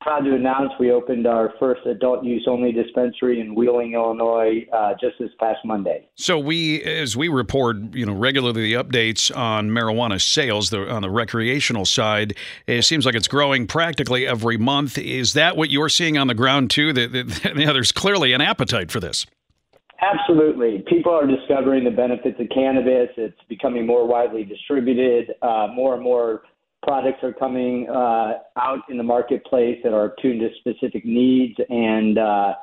proud 0.00 0.20
to 0.20 0.34
announce 0.34 0.72
we 0.78 0.90
opened 0.90 1.26
our 1.26 1.52
first 1.58 1.84
adult 1.86 2.24
use 2.24 2.46
only 2.48 2.72
dispensary 2.72 3.40
in 3.40 3.54
Wheeling, 3.54 3.94
Illinois, 3.94 4.66
uh, 4.72 4.94
just 5.00 5.16
this 5.18 5.30
past 5.40 5.58
Monday. 5.64 6.08
So 6.14 6.38
we, 6.38 6.82
as 6.82 7.16
we 7.16 7.28
report, 7.28 7.76
you 7.92 8.06
know, 8.06 8.14
regularly 8.14 8.62
the 8.62 8.74
updates 8.74 9.36
on 9.36 9.70
marijuana 9.70 10.20
sales 10.20 10.70
the, 10.70 10.88
on 10.90 11.02
the 11.02 11.10
recreational 11.10 11.84
side, 11.84 12.34
it 12.66 12.82
seems 12.82 13.04
like 13.06 13.14
it's 13.14 13.28
growing 13.28 13.66
practically 13.66 14.26
every 14.26 14.56
month. 14.56 14.98
Is 14.98 15.32
that 15.34 15.56
what 15.56 15.70
you're 15.70 15.88
seeing 15.88 16.16
on 16.16 16.28
the 16.28 16.34
ground 16.34 16.70
too? 16.70 16.92
That, 16.92 17.12
that 17.12 17.54
you 17.56 17.66
know, 17.66 17.72
there's 17.72 17.92
clearly 17.92 18.32
an 18.32 18.40
appetite 18.40 18.90
for 18.90 19.00
this. 19.00 19.26
Absolutely. 20.00 20.84
People 20.86 21.12
are 21.12 21.26
discovering 21.26 21.82
the 21.82 21.90
benefits 21.90 22.38
of 22.38 22.48
cannabis. 22.54 23.08
It's 23.16 23.38
becoming 23.48 23.84
more 23.84 24.06
widely 24.06 24.44
distributed. 24.44 25.34
Uh, 25.42 25.68
more 25.74 25.94
and 25.94 26.02
more 26.04 26.42
products 26.88 27.22
are 27.22 27.34
coming 27.34 27.86
uh, 27.90 28.38
out 28.56 28.78
in 28.88 28.96
the 28.96 29.02
marketplace 29.02 29.78
that 29.84 29.92
are 29.92 30.14
tuned 30.22 30.40
to 30.40 30.48
specific 30.58 31.04
needs, 31.04 31.54
and 31.68 32.16
uh, 32.16 32.54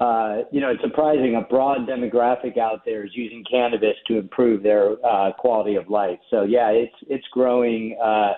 uh, 0.00 0.38
you 0.50 0.60
know, 0.60 0.70
it's 0.70 0.82
surprising 0.82 1.36
a 1.36 1.42
broad 1.42 1.86
demographic 1.86 2.56
out 2.58 2.80
there 2.86 3.04
is 3.04 3.10
using 3.14 3.44
cannabis 3.48 3.94
to 4.08 4.18
improve 4.18 4.62
their 4.62 4.94
uh, 5.06 5.32
quality 5.38 5.76
of 5.76 5.88
life. 5.90 6.18
So 6.30 6.44
yeah, 6.44 6.70
it's 6.70 6.94
it's 7.08 7.26
growing, 7.30 7.96
uh, 8.02 8.32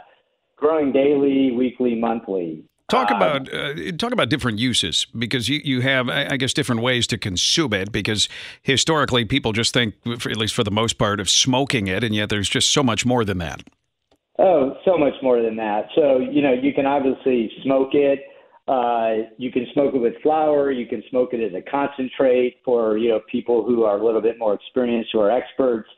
growing 0.56 0.92
daily, 0.92 1.52
weekly, 1.52 1.94
monthly. 1.94 2.64
Talk 2.88 3.10
about 3.10 3.52
uh, 3.52 3.92
talk 3.98 4.12
about 4.12 4.28
different 4.28 4.58
uses 4.58 5.06
because 5.16 5.48
you, 5.48 5.60
you 5.64 5.80
have 5.80 6.08
I 6.08 6.36
guess 6.36 6.52
different 6.52 6.82
ways 6.82 7.06
to 7.08 7.18
consume 7.18 7.72
it 7.72 7.90
because 7.90 8.28
historically 8.62 9.24
people 9.24 9.52
just 9.52 9.72
think 9.72 9.94
at 10.06 10.36
least 10.36 10.54
for 10.54 10.64
the 10.64 10.70
most 10.70 10.98
part 10.98 11.20
of 11.20 11.30
smoking 11.30 11.86
it 11.88 12.04
and 12.04 12.14
yet 12.14 12.28
there's 12.28 12.48
just 12.48 12.70
so 12.70 12.82
much 12.82 13.04
more 13.04 13.24
than 13.24 13.38
that. 13.38 13.62
Oh, 14.38 14.74
so 14.84 14.98
much 14.98 15.14
more 15.22 15.40
than 15.40 15.56
that. 15.56 15.86
So 15.94 16.18
you 16.18 16.42
know 16.42 16.52
you 16.52 16.72
can 16.74 16.86
obviously 16.86 17.50
smoke 17.62 17.90
it. 17.94 18.20
Uh, 18.68 19.28
you 19.38 19.50
can 19.52 19.66
smoke 19.72 19.94
it 19.94 19.98
with 19.98 20.14
flower. 20.22 20.72
You 20.72 20.86
can 20.86 21.02
smoke 21.08 21.30
it 21.32 21.40
as 21.40 21.52
a 21.54 21.70
concentrate 21.70 22.56
for 22.64 22.98
you 22.98 23.08
know 23.08 23.20
people 23.30 23.64
who 23.64 23.84
are 23.84 23.98
a 23.98 24.04
little 24.04 24.20
bit 24.20 24.38
more 24.38 24.54
experienced 24.54 25.10
who 25.12 25.20
are 25.20 25.30
experts. 25.30 25.88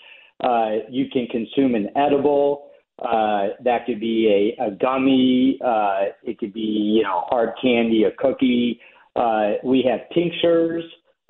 Uh, 0.42 0.86
you 0.88 1.06
can 1.12 1.26
consume 1.26 1.74
an 1.74 1.88
edible. 1.96 2.70
Uh, 3.00 3.48
that 3.64 3.86
could 3.86 4.00
be 4.00 4.54
a, 4.58 4.66
a 4.66 4.70
gummy. 4.72 5.58
Uh, 5.64 6.12
it 6.22 6.38
could 6.38 6.52
be 6.52 6.60
you 6.60 7.02
know 7.02 7.24
hard 7.28 7.50
candy, 7.60 8.04
a 8.04 8.12
cookie. 8.12 8.80
Uh, 9.16 9.54
we 9.64 9.82
have 9.82 10.00
tinctures, 10.14 10.84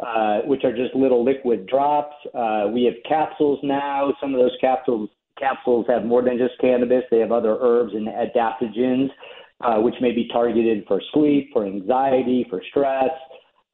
uh, 0.05 0.40
which 0.44 0.62
are 0.64 0.77
just 0.77 0.94
little 0.94 1.25
liquid 1.25 1.66
drops. 1.66 2.14
Uh, 2.35 2.66
we 2.71 2.85
have 2.85 2.94
capsules 3.09 3.59
now. 3.62 4.12
Some 4.21 4.35
of 4.35 4.40
those 4.40 4.57
capsules 4.61 5.09
capsules 5.38 5.87
have 5.88 6.05
more 6.05 6.22
than 6.22 6.38
just 6.38 6.59
cannabis. 6.61 7.05
They 7.11 7.18
have 7.18 7.33
other 7.33 7.57
herbs 7.61 7.92
and 7.94 8.09
adaptogens, 8.09 9.11
uh, 9.61 9.81
which 9.81 9.94
may 10.01 10.12
be 10.12 10.29
targeted 10.33 10.85
for 10.87 11.01
sleep, 11.12 11.51
for 11.53 11.66
anxiety, 11.66 12.46
for 12.51 12.62
stress. 12.70 13.11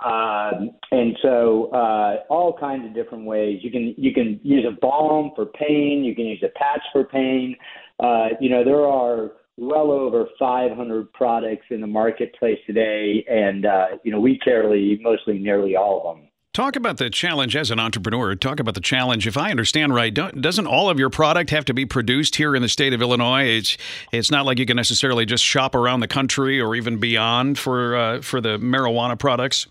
Um, 0.04 0.70
and 0.90 1.16
so 1.22 1.70
uh, 1.72 2.24
all 2.28 2.56
kinds 2.58 2.84
of 2.84 2.94
different 2.94 3.24
ways. 3.24 3.60
You 3.62 3.70
can 3.70 3.94
you 3.96 4.12
can 4.12 4.40
use 4.42 4.64
a 4.66 4.78
balm 4.80 5.30
for 5.34 5.46
pain. 5.46 6.04
You 6.04 6.14
can 6.14 6.26
use 6.26 6.42
a 6.42 6.58
patch 6.58 6.82
for 6.92 7.04
pain. 7.04 7.56
Uh, 8.00 8.28
you 8.40 8.50
know 8.50 8.64
there 8.64 8.84
are 8.84 9.32
well 9.56 9.92
over 9.92 10.26
500 10.38 11.12
products 11.12 11.66
in 11.70 11.80
the 11.80 11.86
marketplace 11.86 12.58
today, 12.66 13.24
and 13.30 13.64
uh, 13.64 13.86
you 14.02 14.10
know 14.10 14.20
we 14.20 14.38
carry 14.38 14.98
mostly 15.02 15.38
nearly 15.38 15.76
all 15.76 16.08
of 16.08 16.16
them. 16.16 16.28
Talk 16.54 16.76
about 16.76 16.98
the 16.98 17.10
challenge 17.10 17.56
as 17.56 17.72
an 17.72 17.80
entrepreneur. 17.80 18.36
Talk 18.36 18.60
about 18.60 18.76
the 18.76 18.80
challenge. 18.80 19.26
If 19.26 19.36
I 19.36 19.50
understand 19.50 19.92
right, 19.92 20.14
doesn't 20.14 20.68
all 20.68 20.88
of 20.88 21.00
your 21.00 21.10
product 21.10 21.50
have 21.50 21.64
to 21.64 21.74
be 21.74 21.84
produced 21.84 22.36
here 22.36 22.54
in 22.54 22.62
the 22.62 22.68
state 22.68 22.92
of 22.92 23.02
Illinois? 23.02 23.42
It's 23.42 23.76
it's 24.12 24.30
not 24.30 24.46
like 24.46 24.60
you 24.60 24.64
can 24.64 24.76
necessarily 24.76 25.26
just 25.26 25.42
shop 25.42 25.74
around 25.74 25.98
the 25.98 26.06
country 26.06 26.60
or 26.60 26.76
even 26.76 26.98
beyond 26.98 27.58
for 27.58 27.96
uh, 27.96 28.22
for 28.22 28.40
the 28.40 28.56
marijuana 28.58 29.18
products. 29.18 29.66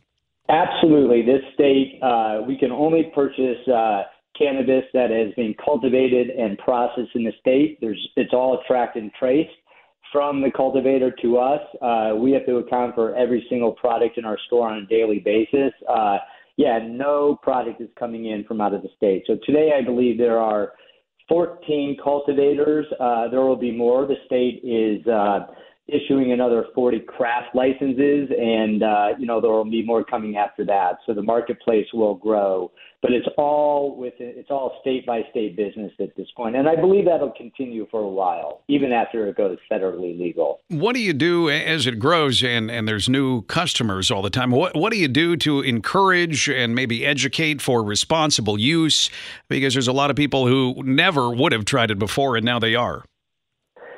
Absolutely, 0.50 1.22
this 1.22 1.42
state 1.54 2.02
uh, 2.04 2.42
we 2.46 2.58
can 2.58 2.74
only 2.74 3.10
purchase 3.16 3.66
uh, 3.70 4.02
cannabis 4.38 4.84
that 4.94 5.10
has 5.10 5.34
been 5.36 5.56
cultivated 5.64 6.32
and 6.32 6.58
processed 6.58 7.12
in 7.16 7.24
the 7.24 7.32
state. 7.40 7.78
There's 7.80 8.10
it's 8.18 8.34
all 8.34 8.62
tracked 8.68 8.98
and 8.98 9.10
traced 9.18 9.56
from 10.12 10.42
the 10.42 10.52
cultivator 10.52 11.16
to 11.22 11.38
us. 11.38 11.62
Uh, 11.82 12.12
we 12.18 12.34
have 12.34 12.46
to 12.46 12.58
account 12.58 12.94
for 12.94 13.16
every 13.16 13.46
single 13.50 13.72
product 13.72 14.18
in 14.18 14.26
our 14.26 14.38
store 14.48 14.68
on 14.68 14.80
a 14.80 14.86
daily 14.88 15.20
basis. 15.20 15.72
Yeah, 16.58 16.80
no 16.86 17.40
product 17.42 17.82
is 17.82 17.90
coming 17.98 18.28
in 18.28 18.44
from 18.44 18.62
out 18.62 18.74
of 18.74 18.84
the 18.84 18.90
state. 18.96 19.24
So 19.26 19.38
today, 19.46 19.72
I 19.78 19.84
believe 19.84 20.18
there 20.18 20.40
are 20.40 20.74
14 21.28 21.98
cultivators. 22.04 22.86
Uh, 23.00 23.28
there 23.30 23.42
will 23.42 23.56
be 23.56 23.72
more. 23.72 24.06
The 24.06 24.16
state 24.26 24.62
is 24.64 25.06
uh, 25.08 25.48
issuing 25.88 26.32
another 26.32 26.66
40 26.74 27.02
craft 27.02 27.54
licenses, 27.56 28.30
and 28.38 28.84
uh, 28.84 29.08
you 29.20 29.26
know 29.26 29.42
there 29.42 29.52
will 29.52 29.70
be 29.70 29.84
more 29.84 30.04
coming 30.04 30.38
after 30.38 30.66
that. 30.66 31.00
So 31.06 31.14
the 31.14 31.22
marketplace 31.22 31.88
will 31.94 32.16
grow, 32.16 32.72
but 33.02 33.12
it's 33.12 33.28
all 33.38 33.96
with 33.98 34.14
it's 34.18 34.50
all 34.50 34.78
state 34.82 35.06
by 35.06 35.22
state 35.32 35.58
business 35.58 35.92
at 36.00 36.16
this 36.16 36.28
point, 36.38 36.56
and 36.56 36.70
I 36.70 36.78
believe 36.78 37.06
that'll 37.06 37.32
continue 37.32 37.86
for 37.92 38.00
a 38.00 38.10
while, 38.10 38.64
even 38.70 38.94
after 38.94 39.28
it 39.28 39.36
goes 39.36 39.58
federally 39.70 40.18
legal. 40.18 40.62
What 40.70 40.96
do 40.96 41.02
you 41.02 41.14
do 41.14 41.50
as 41.50 41.86
it 41.86 42.00
grows 42.00 42.44
and 42.44 42.72
and 42.72 42.88
there's 42.88 43.10
new 43.10 43.42
customers 43.44 44.10
all 44.10 44.22
the 44.22 44.30
time? 44.30 44.52
What 44.52 44.76
what 44.78 44.94
do 44.94 44.98
you 44.98 45.10
do 45.10 45.36
to 45.38 45.62
encourage 45.62 46.48
and 46.48 46.74
maybe 46.74 47.06
educate 47.06 47.62
for 47.62 47.84
responsible 47.84 48.58
use? 48.58 49.10
Because 49.50 49.74
there's 49.74 49.90
a 49.90 49.94
lot 49.94 50.10
of 50.10 50.16
people 50.16 50.48
who 50.48 50.82
never 50.84 51.30
would 51.30 51.52
have 51.52 51.66
tried 51.66 51.92
it 51.92 52.00
before, 52.00 52.38
and 52.38 52.46
now 52.46 52.60
they 52.60 52.74
are. 52.74 53.04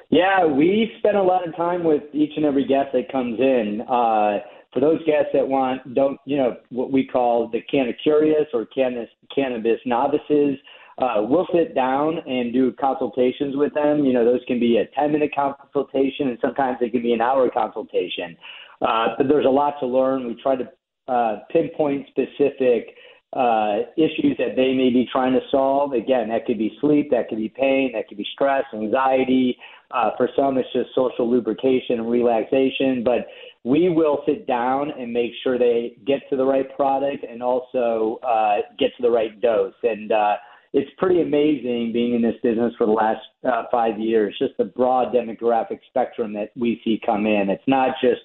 Yeah, 0.09 0.45
we 0.45 0.91
spend 0.99 1.17
a 1.17 1.23
lot 1.23 1.47
of 1.47 1.55
time 1.55 1.83
with 1.83 2.03
each 2.13 2.31
and 2.35 2.45
every 2.45 2.65
guest 2.65 2.89
that 2.93 3.11
comes 3.11 3.39
in. 3.39 3.81
Uh, 3.81 4.39
for 4.73 4.81
those 4.81 4.99
guests 5.05 5.29
that 5.33 5.47
want 5.47 5.95
don't 5.95 6.19
you 6.25 6.35
know 6.37 6.57
what 6.69 6.91
we 6.91 7.07
call 7.07 7.49
the 7.49 7.61
canna 7.61 7.91
curious 8.03 8.45
or 8.53 8.65
cannabis 8.65 9.09
cannabis 9.33 9.79
novices, 9.85 10.57
uh, 10.97 11.15
we'll 11.21 11.47
sit 11.53 11.73
down 11.73 12.19
and 12.25 12.53
do 12.53 12.71
consultations 12.73 13.55
with 13.55 13.73
them. 13.73 14.05
You 14.05 14.13
know, 14.13 14.25
those 14.25 14.41
can 14.47 14.59
be 14.59 14.77
a 14.77 14.85
10 14.99 15.11
minute 15.11 15.31
consultation 15.33 16.29
and 16.29 16.37
sometimes 16.41 16.77
it 16.81 16.91
can 16.91 17.01
be 17.01 17.13
an 17.13 17.21
hour 17.21 17.49
consultation. 17.49 18.37
Uh, 18.81 19.07
but 19.17 19.27
there's 19.27 19.45
a 19.45 19.49
lot 19.49 19.75
to 19.79 19.87
learn. 19.87 20.27
We 20.27 20.35
try 20.41 20.55
to 20.57 20.69
uh, 21.11 21.39
pinpoint 21.51 22.07
specific 22.07 22.95
uh, 23.35 23.79
issues 23.97 24.37
that 24.37 24.55
they 24.55 24.73
may 24.73 24.89
be 24.89 25.07
trying 25.11 25.33
to 25.33 25.41
solve. 25.51 25.91
Again, 25.91 26.29
that 26.29 26.45
could 26.45 26.57
be 26.57 26.77
sleep, 26.79 27.11
that 27.11 27.27
could 27.27 27.37
be 27.37 27.49
pain, 27.49 27.91
that 27.93 28.07
could 28.07 28.17
be 28.17 28.27
stress, 28.33 28.63
anxiety. 28.73 29.57
Uh, 29.91 30.11
for 30.17 30.29
some, 30.35 30.57
it's 30.57 30.71
just 30.73 30.89
social 30.95 31.29
lubrication 31.29 31.99
and 31.99 32.09
relaxation. 32.09 33.03
But 33.03 33.27
we 33.63 33.89
will 33.89 34.23
sit 34.25 34.47
down 34.47 34.91
and 34.97 35.11
make 35.11 35.31
sure 35.43 35.59
they 35.59 35.97
get 36.07 36.21
to 36.29 36.37
the 36.37 36.45
right 36.45 36.73
product 36.75 37.25
and 37.29 37.43
also 37.43 38.19
uh, 38.23 38.57
get 38.79 38.95
to 38.97 39.01
the 39.01 39.11
right 39.11 39.39
dose. 39.41 39.73
And 39.83 40.11
uh, 40.11 40.35
it's 40.75 40.91
pretty 40.97 41.21
amazing 41.21 41.91
being 41.93 42.15
in 42.15 42.21
this 42.21 42.35
business 42.43 42.73
for 42.77 42.85
the 42.85 42.91
last 42.91 43.21
uh, 43.47 43.63
five 43.71 43.97
years, 43.97 44.35
just 44.37 44.57
the 44.57 44.65
broad 44.65 45.13
demographic 45.13 45.79
spectrum 45.87 46.33
that 46.33 46.51
we 46.57 46.81
see 46.83 46.99
come 47.05 47.25
in. 47.25 47.49
It's 47.49 47.63
not 47.65 47.91
just, 48.01 48.19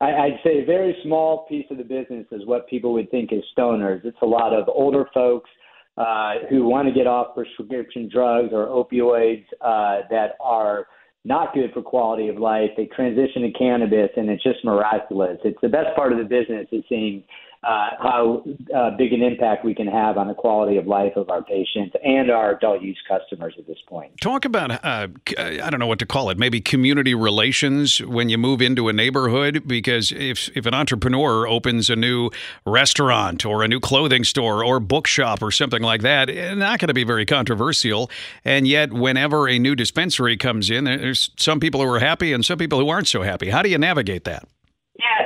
I, 0.00 0.06
I'd 0.06 0.40
say, 0.42 0.62
a 0.62 0.64
very 0.64 0.96
small 1.04 1.44
piece 1.46 1.66
of 1.70 1.76
the 1.76 1.84
business 1.84 2.26
is 2.32 2.46
what 2.46 2.66
people 2.68 2.94
would 2.94 3.10
think 3.10 3.34
is 3.34 3.42
stoners. 3.56 4.02
It's 4.06 4.16
a 4.22 4.26
lot 4.26 4.54
of 4.54 4.66
older 4.66 5.10
folks 5.12 5.50
uh, 5.98 6.36
who 6.48 6.66
want 6.66 6.88
to 6.88 6.94
get 6.94 7.06
off 7.06 7.34
prescription 7.34 8.08
drugs 8.10 8.48
or 8.50 8.68
opioids 8.68 9.44
uh, 9.60 10.06
that 10.08 10.36
are 10.40 10.86
not 11.26 11.52
good 11.52 11.70
for 11.74 11.82
quality 11.82 12.28
of 12.28 12.38
life. 12.38 12.70
They 12.78 12.86
transition 12.86 13.42
to 13.42 13.50
cannabis, 13.52 14.08
and 14.16 14.30
it's 14.30 14.42
just 14.42 14.64
miraculous. 14.64 15.36
It's 15.44 15.58
the 15.60 15.68
best 15.68 15.94
part 15.94 16.12
of 16.12 16.18
the 16.18 16.24
business 16.24 16.66
is 16.72 16.82
seeing 16.88 17.24
uh, 17.62 17.90
how 18.00 18.42
uh, 18.74 18.90
big 18.96 19.12
an 19.12 19.22
impact 19.22 19.64
we 19.64 19.74
can 19.74 19.86
have 19.86 20.16
on 20.16 20.28
the 20.28 20.34
quality 20.34 20.78
of 20.78 20.86
life 20.86 21.14
of 21.16 21.28
our 21.28 21.42
patients 21.42 21.94
and 22.02 22.30
our 22.30 22.56
adult 22.56 22.80
use 22.80 22.98
customers 23.06 23.54
at 23.58 23.66
this 23.66 23.76
point. 23.86 24.12
Talk 24.20 24.44
about, 24.46 24.82
uh, 24.82 25.08
I 25.38 25.68
don't 25.70 25.78
know 25.78 25.86
what 25.86 25.98
to 25.98 26.06
call 26.06 26.30
it, 26.30 26.38
maybe 26.38 26.60
community 26.60 27.14
relations 27.14 27.98
when 27.98 28.30
you 28.30 28.38
move 28.38 28.62
into 28.62 28.88
a 28.88 28.92
neighborhood. 28.92 29.64
Because 29.66 30.10
if, 30.12 30.48
if 30.56 30.64
an 30.64 30.74
entrepreneur 30.74 31.46
opens 31.46 31.90
a 31.90 31.96
new 31.96 32.30
restaurant 32.64 33.44
or 33.44 33.62
a 33.62 33.68
new 33.68 33.80
clothing 33.80 34.24
store 34.24 34.64
or 34.64 34.80
bookshop 34.80 35.42
or 35.42 35.50
something 35.50 35.82
like 35.82 36.00
that, 36.00 36.30
it's 36.30 36.56
not 36.56 36.78
going 36.78 36.88
to 36.88 36.94
be 36.94 37.04
very 37.04 37.26
controversial. 37.26 38.10
And 38.44 38.66
yet, 38.66 38.92
whenever 38.92 39.48
a 39.48 39.58
new 39.58 39.74
dispensary 39.74 40.36
comes 40.36 40.70
in, 40.70 40.84
there's 40.84 41.30
some 41.36 41.60
people 41.60 41.82
who 41.82 41.88
are 41.88 42.00
happy 42.00 42.32
and 42.32 42.44
some 42.44 42.58
people 42.58 42.78
who 42.78 42.88
aren't 42.88 43.08
so 43.08 43.22
happy. 43.22 43.50
How 43.50 43.62
do 43.62 43.68
you 43.68 43.78
navigate 43.78 44.24
that? 44.24 44.48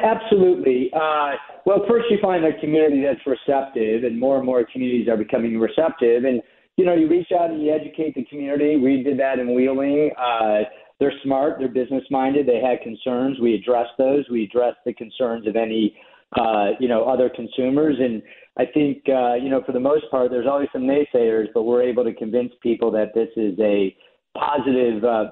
Absolutely. 0.05 0.91
Uh, 0.95 1.33
well, 1.65 1.83
first 1.89 2.07
you 2.11 2.19
find 2.21 2.45
a 2.45 2.59
community 2.61 3.03
that's 3.03 3.27
receptive, 3.27 4.05
and 4.05 4.21
more 4.21 4.37
and 4.37 4.45
more 4.45 4.65
communities 4.71 5.09
are 5.09 5.17
becoming 5.17 5.59
receptive. 5.59 6.25
And 6.25 6.43
you 6.77 6.85
know, 6.85 6.95
you 6.95 7.09
reach 7.09 7.29
out 7.33 7.51
and 7.51 7.63
you 7.63 7.73
educate 7.73 8.15
the 8.15 8.25
community. 8.25 8.77
We 8.77 9.03
did 9.03 9.19
that 9.19 9.39
in 9.39 9.55
Wheeling. 9.55 10.11
Uh, 10.19 10.63
they're 11.01 11.13
smart, 11.23 11.57
they're 11.59 11.69
business 11.69 12.05
minded. 12.11 12.47
They 12.47 12.61
had 12.61 12.81
concerns. 12.83 13.39
We 13.41 13.55
addressed 13.55 13.93
those. 13.99 14.25
We 14.31 14.45
addressed 14.45 14.79
the 14.85 14.93
concerns 14.93 15.47
of 15.47 15.57
any, 15.57 15.97
uh, 16.39 16.71
you 16.81 16.89
know, 16.89 17.05
other 17.05 17.31
consumers. 17.35 17.97
And 17.99 18.23
I 18.57 18.65
think, 18.67 19.03
uh, 19.09 19.35
you 19.35 19.51
know, 19.51 19.63
for 19.65 19.73
the 19.73 19.81
most 19.81 20.05
part, 20.11 20.31
there's 20.31 20.47
always 20.47 20.69
some 20.73 20.83
naysayers, 20.83 21.47
but 21.55 21.63
we're 21.63 21.83
able 21.83 22.05
to 22.05 22.15
convince 22.15 22.53
people 22.63 22.91
that 22.93 23.15
this 23.15 23.29
is 23.37 23.59
a 23.61 23.95
positive 24.37 25.05
uh, 25.05 25.31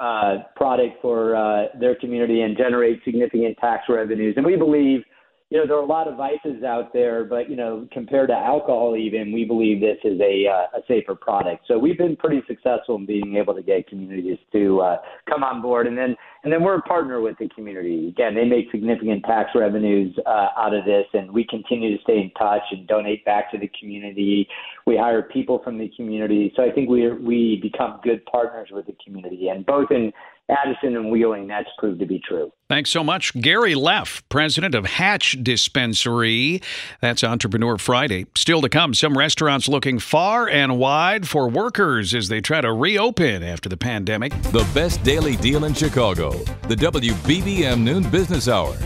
uh, 0.00 0.42
product 0.56 1.00
for 1.00 1.36
uh, 1.36 1.66
their 1.78 1.94
community 1.94 2.42
and 2.42 2.56
generate 2.56 3.00
significant 3.04 3.56
tax 3.58 3.84
revenues. 3.88 4.34
And 4.36 4.44
we 4.44 4.56
believe 4.56 5.02
you 5.50 5.58
know, 5.58 5.66
there 5.66 5.76
are 5.76 5.82
a 5.82 5.86
lot 5.86 6.06
of 6.06 6.16
vices 6.16 6.62
out 6.62 6.92
there, 6.92 7.24
but 7.24 7.50
you 7.50 7.56
know, 7.56 7.88
compared 7.92 8.28
to 8.28 8.34
alcohol, 8.34 8.96
even 8.96 9.32
we 9.32 9.44
believe 9.44 9.80
this 9.80 9.98
is 10.04 10.20
a 10.20 10.46
uh, 10.46 10.78
a 10.78 10.82
safer 10.86 11.16
product. 11.16 11.64
So 11.66 11.76
we've 11.76 11.98
been 11.98 12.14
pretty 12.14 12.40
successful 12.46 12.94
in 12.94 13.04
being 13.04 13.34
able 13.36 13.54
to 13.54 13.62
get 13.62 13.88
communities 13.88 14.38
to 14.52 14.80
uh, 14.80 14.96
come 15.28 15.42
on 15.42 15.60
board, 15.60 15.88
and 15.88 15.98
then 15.98 16.14
and 16.44 16.52
then 16.52 16.62
we're 16.62 16.76
a 16.76 16.82
partner 16.82 17.20
with 17.20 17.36
the 17.38 17.48
community. 17.48 18.08
Again, 18.08 18.36
they 18.36 18.44
make 18.44 18.70
significant 18.70 19.24
tax 19.24 19.50
revenues 19.56 20.16
uh, 20.24 20.50
out 20.56 20.72
of 20.72 20.84
this, 20.84 21.06
and 21.14 21.28
we 21.32 21.44
continue 21.44 21.96
to 21.96 22.02
stay 22.04 22.18
in 22.18 22.30
touch 22.38 22.62
and 22.70 22.86
donate 22.86 23.24
back 23.24 23.50
to 23.50 23.58
the 23.58 23.70
community. 23.80 24.46
We 24.86 24.96
hire 24.96 25.20
people 25.20 25.60
from 25.64 25.78
the 25.78 25.90
community, 25.96 26.52
so 26.54 26.62
I 26.62 26.70
think 26.70 26.88
we 26.88 27.10
we 27.10 27.58
become 27.60 27.98
good 28.04 28.24
partners 28.26 28.68
with 28.70 28.86
the 28.86 28.94
community, 29.04 29.48
and 29.48 29.66
both 29.66 29.90
in 29.90 30.12
Addison 30.50 30.96
and 30.96 31.10
Wheeling, 31.10 31.46
that's 31.46 31.68
proved 31.78 32.00
to 32.00 32.06
be 32.06 32.20
true. 32.26 32.52
Thanks 32.68 32.90
so 32.90 33.02
much. 33.02 33.32
Gary 33.40 33.74
Leff, 33.74 34.22
president 34.28 34.74
of 34.74 34.86
Hatch 34.86 35.36
Dispensary. 35.42 36.62
That's 37.00 37.24
Entrepreneur 37.24 37.78
Friday. 37.78 38.26
Still 38.36 38.60
to 38.62 38.68
come, 38.68 38.94
some 38.94 39.16
restaurants 39.16 39.68
looking 39.68 39.98
far 39.98 40.48
and 40.48 40.78
wide 40.78 41.28
for 41.28 41.48
workers 41.48 42.14
as 42.14 42.28
they 42.28 42.40
try 42.40 42.60
to 42.60 42.72
reopen 42.72 43.42
after 43.42 43.68
the 43.68 43.76
pandemic. 43.76 44.32
The 44.44 44.68
best 44.74 45.02
daily 45.02 45.36
deal 45.36 45.64
in 45.64 45.74
Chicago. 45.74 46.30
The 46.68 46.76
WBBM 46.76 47.80
Noon 47.80 48.08
Business 48.10 48.48
Hour. 48.48 48.76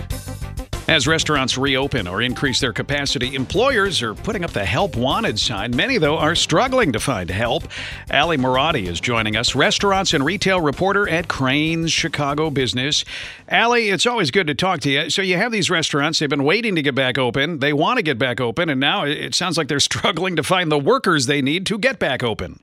As 0.87 1.07
restaurants 1.07 1.57
reopen 1.57 2.07
or 2.07 2.21
increase 2.21 2.61
their 2.61 2.75
capacity, 2.75 3.35
employers 3.35 4.03
are 4.03 4.15
putting 4.15 4.45
up 4.45 4.51
the 4.51 4.67
help 4.67 4.97
wanted 4.97 5.39
sign. 5.39 5.75
Many, 5.75 5.97
though, 5.97 6.19
are 6.19 6.35
struggling 6.35 6.93
to 6.93 7.01
find 7.01 7.31
help. 7.31 7.65
Ally 8.11 8.37
Marotti 8.37 8.87
is 8.87 9.01
joining 9.01 9.35
us, 9.35 9.55
restaurants 9.55 10.13
and 10.13 10.23
retail 10.23 10.61
reporter 10.61 11.09
at 11.09 11.27
Crain's 11.27 11.91
Chicago 11.91 12.51
Business. 12.51 13.03
Ali, 13.51 13.89
it's 13.89 14.05
always 14.05 14.31
good 14.31 14.47
to 14.47 14.55
talk 14.55 14.81
to 14.81 14.91
you. 14.91 15.09
So, 15.09 15.23
you 15.23 15.39
have 15.39 15.53
these 15.53 15.71
restaurants, 15.71 16.19
they've 16.19 16.29
been 16.29 16.45
waiting 16.45 16.75
to 16.75 16.83
get 16.83 16.95
back 16.95 17.17
open, 17.17 17.61
they 17.61 17.73
want 17.73 17.97
to 17.97 18.03
get 18.03 18.19
back 18.19 18.39
open, 18.39 18.69
and 18.69 18.79
now 18.79 19.07
it 19.07 19.35
sounds 19.35 19.57
like 19.57 19.69
they're 19.69 19.81
struggling 19.95 20.37
to 20.37 20.43
find 20.43 20.71
the 20.71 20.79
workers 20.79 21.25
they 21.25 21.41
need 21.41 21.65
to 21.65 21.79
get 21.79 21.99
back 21.99 22.23
open. 22.23 22.61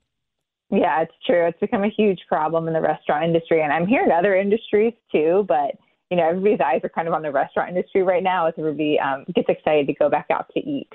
Yeah, 0.70 1.02
it's 1.02 1.16
true. 1.26 1.48
It's 1.48 1.60
become 1.60 1.84
a 1.84 1.90
huge 1.90 2.20
problem 2.28 2.68
in 2.68 2.74
the 2.74 2.82
restaurant 2.82 3.26
industry, 3.26 3.64
and 3.64 3.74
I'm 3.74 3.88
hearing 3.88 4.12
other 4.12 4.36
industries 4.36 4.94
too, 5.12 5.44
but 5.48 5.76
you 6.12 6.17
know, 6.17 6.28
everybody's 6.28 6.60
eyes 6.60 6.82
are 6.84 6.89
kind 6.89 7.08
of 7.08 7.13
on 7.13 7.21
the 7.21 7.32
restaurant 7.32 7.69
industry 7.69 8.04
right 8.04 8.21
now 8.21 8.45
as 8.45 8.54
everybody 8.58 9.00
um, 9.00 9.24
gets 9.34 9.47
excited 9.47 9.88
to 9.88 9.93
go 9.93 10.10
back 10.10 10.28
out 10.30 10.45
to 10.54 10.60
eat. 10.60 10.89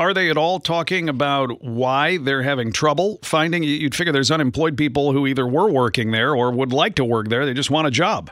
Are 0.00 0.12
they 0.12 0.28
at 0.28 0.36
all 0.36 0.58
talking 0.58 1.08
about 1.08 1.62
why 1.64 2.18
they're 2.18 2.42
having 2.42 2.72
trouble 2.72 3.20
finding? 3.22 3.62
You'd 3.62 3.94
figure 3.94 4.12
there's 4.12 4.30
unemployed 4.30 4.76
people 4.76 5.12
who 5.12 5.26
either 5.26 5.46
were 5.46 5.70
working 5.70 6.10
there 6.10 6.34
or 6.34 6.50
would 6.50 6.72
like 6.72 6.96
to 6.96 7.04
work 7.04 7.28
there. 7.28 7.46
They 7.46 7.54
just 7.54 7.70
want 7.70 7.86
a 7.86 7.90
job. 7.90 8.30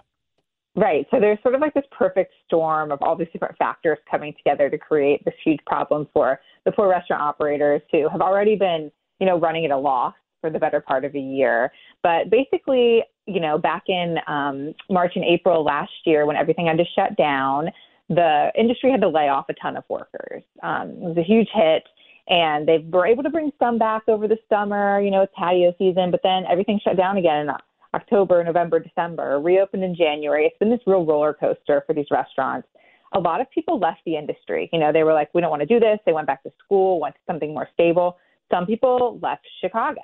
Right. 0.74 1.06
So 1.10 1.18
there's 1.18 1.38
sort 1.42 1.54
of 1.54 1.60
like 1.60 1.74
this 1.74 1.84
perfect 1.90 2.32
storm 2.46 2.92
of 2.92 3.00
all 3.00 3.16
these 3.16 3.28
different 3.32 3.56
factors 3.56 3.98
coming 4.10 4.34
together 4.36 4.68
to 4.68 4.76
create 4.76 5.24
this 5.24 5.34
huge 5.42 5.60
problem 5.66 6.06
for 6.12 6.40
the 6.64 6.72
poor 6.72 6.88
restaurant 6.88 7.22
operators 7.22 7.80
who 7.90 8.08
have 8.08 8.20
already 8.20 8.56
been, 8.56 8.90
you 9.18 9.26
know, 9.26 9.38
running 9.38 9.64
at 9.64 9.70
a 9.70 9.76
loss 9.76 10.14
for 10.40 10.50
the 10.50 10.58
better 10.58 10.80
part 10.80 11.04
of 11.04 11.14
a 11.14 11.20
year. 11.20 11.72
But 12.02 12.30
basically, 12.30 13.02
you 13.26 13.40
know, 13.40 13.58
back 13.58 13.84
in 13.88 14.16
um, 14.26 14.74
March 14.88 15.12
and 15.16 15.24
April 15.24 15.64
last 15.64 15.92
year, 16.04 16.26
when 16.26 16.36
everything 16.36 16.66
had 16.66 16.78
to 16.78 16.84
shut 16.94 17.16
down, 17.16 17.70
the 18.08 18.50
industry 18.56 18.90
had 18.90 19.00
to 19.00 19.08
lay 19.08 19.28
off 19.28 19.46
a 19.48 19.54
ton 19.54 19.76
of 19.76 19.84
workers. 19.88 20.42
Um, 20.62 20.90
it 20.90 20.98
was 21.00 21.16
a 21.16 21.22
huge 21.22 21.48
hit, 21.52 21.82
and 22.28 22.66
they 22.66 22.78
were 22.78 23.06
able 23.06 23.24
to 23.24 23.30
bring 23.30 23.50
some 23.58 23.78
back 23.78 24.02
over 24.08 24.28
the 24.28 24.38
summer. 24.48 25.00
You 25.00 25.10
know, 25.10 25.22
it's 25.22 25.32
patio 25.36 25.74
season, 25.78 26.10
but 26.10 26.20
then 26.22 26.44
everything 26.48 26.80
shut 26.82 26.96
down 26.96 27.16
again 27.16 27.48
in 27.48 27.50
October, 27.94 28.44
November, 28.44 28.78
December. 28.78 29.40
Reopened 29.40 29.82
in 29.82 29.94
January. 29.96 30.46
It's 30.46 30.58
been 30.58 30.70
this 30.70 30.80
real 30.86 31.04
roller 31.04 31.34
coaster 31.34 31.82
for 31.86 31.94
these 31.94 32.06
restaurants. 32.10 32.68
A 33.14 33.20
lot 33.20 33.40
of 33.40 33.50
people 33.50 33.78
left 33.78 34.00
the 34.04 34.16
industry. 34.16 34.68
You 34.72 34.78
know, 34.78 34.92
they 34.92 35.02
were 35.02 35.12
like, 35.12 35.30
we 35.34 35.40
don't 35.40 35.50
want 35.50 35.62
to 35.62 35.66
do 35.66 35.80
this. 35.80 35.98
They 36.06 36.12
went 36.12 36.26
back 36.26 36.42
to 36.44 36.52
school, 36.64 37.00
went 37.00 37.14
to 37.14 37.20
something 37.26 37.54
more 37.54 37.68
stable. 37.72 38.18
Some 38.52 38.66
people 38.66 39.18
left 39.22 39.46
Chicago. 39.60 40.02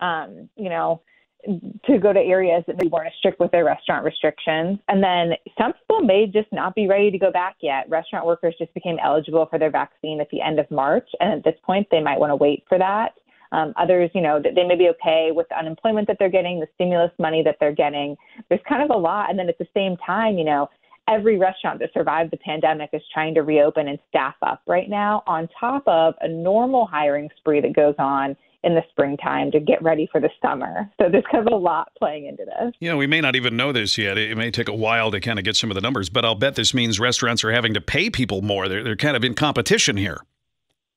Um, 0.00 0.48
you 0.56 0.68
know, 0.68 1.02
to 1.84 1.98
go 1.98 2.12
to 2.12 2.20
areas 2.20 2.64
that 2.66 2.78
they 2.78 2.86
weren't 2.86 3.06
as 3.06 3.12
strict 3.18 3.40
with 3.40 3.50
their 3.50 3.64
restaurant 3.64 4.04
restrictions. 4.04 4.78
And 4.88 5.02
then 5.02 5.32
some 5.58 5.72
people 5.72 6.00
may 6.00 6.26
just 6.26 6.52
not 6.52 6.74
be 6.74 6.86
ready 6.86 7.10
to 7.10 7.18
go 7.18 7.30
back 7.30 7.56
yet. 7.60 7.88
Restaurant 7.88 8.26
workers 8.26 8.54
just 8.58 8.72
became 8.74 8.98
eligible 9.02 9.46
for 9.46 9.58
their 9.58 9.70
vaccine 9.70 10.20
at 10.20 10.28
the 10.30 10.40
end 10.40 10.58
of 10.58 10.70
March. 10.70 11.08
And 11.20 11.32
at 11.32 11.44
this 11.44 11.58
point, 11.64 11.86
they 11.90 12.02
might 12.02 12.18
want 12.18 12.30
to 12.30 12.36
wait 12.36 12.64
for 12.68 12.78
that. 12.78 13.14
Um, 13.52 13.72
others, 13.76 14.10
you 14.14 14.20
know, 14.20 14.40
they 14.42 14.64
may 14.64 14.76
be 14.76 14.88
okay 14.88 15.30
with 15.32 15.48
the 15.48 15.58
unemployment 15.58 16.08
that 16.08 16.16
they're 16.18 16.28
getting, 16.28 16.58
the 16.58 16.66
stimulus 16.74 17.12
money 17.18 17.42
that 17.44 17.56
they're 17.60 17.72
getting. 17.72 18.16
There's 18.48 18.60
kind 18.68 18.82
of 18.82 18.90
a 18.90 18.98
lot. 18.98 19.30
And 19.30 19.38
then 19.38 19.48
at 19.48 19.58
the 19.58 19.68
same 19.72 19.96
time, 20.04 20.36
you 20.36 20.44
know, 20.44 20.68
every 21.08 21.38
restaurant 21.38 21.78
that 21.78 21.90
survived 21.94 22.32
the 22.32 22.36
pandemic 22.38 22.90
is 22.92 23.02
trying 23.12 23.34
to 23.34 23.42
reopen 23.42 23.88
and 23.88 23.98
staff 24.08 24.34
up 24.42 24.62
right 24.66 24.88
now 24.88 25.22
on 25.26 25.48
top 25.58 25.82
of 25.86 26.14
a 26.20 26.28
normal 26.28 26.86
hiring 26.86 27.28
spree 27.38 27.60
that 27.60 27.74
goes 27.74 27.94
on 27.98 28.36
in 28.66 28.74
the 28.74 28.82
springtime 28.90 29.52
to 29.52 29.60
get 29.60 29.80
ready 29.80 30.08
for 30.10 30.20
the 30.20 30.28
summer. 30.42 30.90
So 31.00 31.08
there's 31.08 31.24
kind 31.30 31.46
of 31.46 31.52
a 31.52 31.56
lot 31.56 31.92
playing 31.96 32.26
into 32.26 32.44
this. 32.44 32.74
You 32.80 32.90
know, 32.90 32.96
we 32.96 33.06
may 33.06 33.20
not 33.20 33.36
even 33.36 33.56
know 33.56 33.70
this 33.70 33.96
yet. 33.96 34.18
It 34.18 34.36
may 34.36 34.50
take 34.50 34.66
a 34.68 34.74
while 34.74 35.12
to 35.12 35.20
kind 35.20 35.38
of 35.38 35.44
get 35.44 35.54
some 35.54 35.70
of 35.70 35.76
the 35.76 35.80
numbers, 35.80 36.08
but 36.10 36.24
I'll 36.24 36.34
bet 36.34 36.56
this 36.56 36.74
means 36.74 36.98
restaurants 36.98 37.44
are 37.44 37.52
having 37.52 37.74
to 37.74 37.80
pay 37.80 38.10
people 38.10 38.42
more. 38.42 38.68
They're, 38.68 38.82
they're 38.82 38.96
kind 38.96 39.16
of 39.16 39.22
in 39.22 39.34
competition 39.34 39.96
here. 39.96 40.18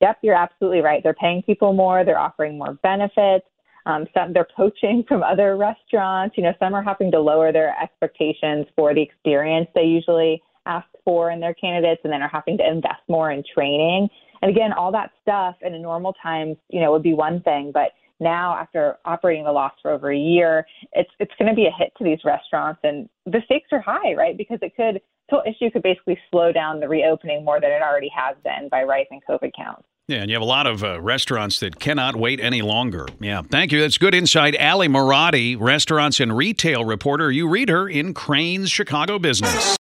Yep, 0.01 0.17
you're 0.23 0.35
absolutely 0.35 0.79
right. 0.79 1.03
They're 1.03 1.13
paying 1.13 1.43
people 1.43 1.73
more, 1.73 2.03
they're 2.03 2.19
offering 2.19 2.57
more 2.57 2.73
benefits. 2.81 3.45
Um, 3.85 4.07
some 4.15 4.33
they're 4.33 4.47
poaching 4.55 5.03
from 5.07 5.21
other 5.21 5.55
restaurants. 5.55 6.37
You 6.37 6.43
know, 6.43 6.53
some 6.59 6.73
are 6.73 6.83
having 6.83 7.11
to 7.11 7.19
lower 7.19 7.51
their 7.51 7.75
expectations 7.79 8.65
for 8.75 8.95
the 8.95 9.01
experience 9.01 9.67
they 9.75 9.83
usually 9.83 10.41
ask 10.65 10.87
for 11.05 11.29
in 11.31 11.39
their 11.39 11.53
candidates, 11.53 12.01
and 12.03 12.11
then 12.11 12.21
are 12.21 12.29
having 12.29 12.57
to 12.57 12.67
invest 12.67 13.01
more 13.07 13.31
in 13.31 13.43
training. 13.53 14.09
And 14.41 14.51
again, 14.51 14.73
all 14.73 14.91
that 14.91 15.11
stuff 15.21 15.55
in 15.61 15.73
a 15.73 15.79
normal 15.79 16.13
times, 16.21 16.57
you 16.69 16.79
know, 16.79 16.91
would 16.91 17.03
be 17.03 17.13
one 17.13 17.41
thing, 17.41 17.71
but 17.73 17.91
now 18.19 18.55
after 18.55 18.97
operating 19.05 19.45
the 19.45 19.51
loss 19.51 19.73
for 19.81 19.91
over 19.91 20.11
a 20.11 20.17
year, 20.17 20.65
it's 20.93 21.09
it's 21.19 21.31
going 21.39 21.49
to 21.49 21.55
be 21.55 21.65
a 21.65 21.71
hit 21.77 21.91
to 21.97 22.03
these 22.03 22.19
restaurants, 22.25 22.79
and 22.83 23.09
the 23.25 23.41
stakes 23.45 23.69
are 23.71 23.81
high, 23.81 24.13
right? 24.13 24.37
Because 24.37 24.59
it 24.61 24.75
could, 24.75 25.01
whole 25.29 25.43
issue 25.45 25.71
could 25.71 25.83
basically 25.83 26.17
slow 26.31 26.51
down 26.51 26.79
the 26.79 26.87
reopening 26.87 27.45
more 27.45 27.61
than 27.61 27.71
it 27.71 27.81
already 27.81 28.09
has 28.15 28.35
been 28.43 28.67
by 28.69 28.83
rising 28.83 29.21
COVID 29.29 29.51
counts. 29.55 29.83
Yeah, 30.07 30.21
and 30.21 30.29
you 30.29 30.35
have 30.35 30.41
a 30.41 30.45
lot 30.45 30.65
of 30.65 30.83
uh, 30.83 30.99
restaurants 30.99 31.59
that 31.59 31.79
cannot 31.79 32.15
wait 32.15 32.39
any 32.39 32.63
longer. 32.63 33.05
Yeah, 33.19 33.43
thank 33.43 33.71
you. 33.71 33.79
That's 33.79 33.99
good 33.99 34.15
insight. 34.15 34.55
Ally 34.55 34.87
Marotti, 34.87 35.55
restaurants 35.59 36.19
and 36.19 36.35
retail 36.35 36.83
reporter. 36.83 37.31
You 37.31 37.47
read 37.47 37.69
her 37.69 37.87
in 37.87 38.15
Crain's 38.15 38.71
Chicago 38.71 39.19
Business. 39.19 39.78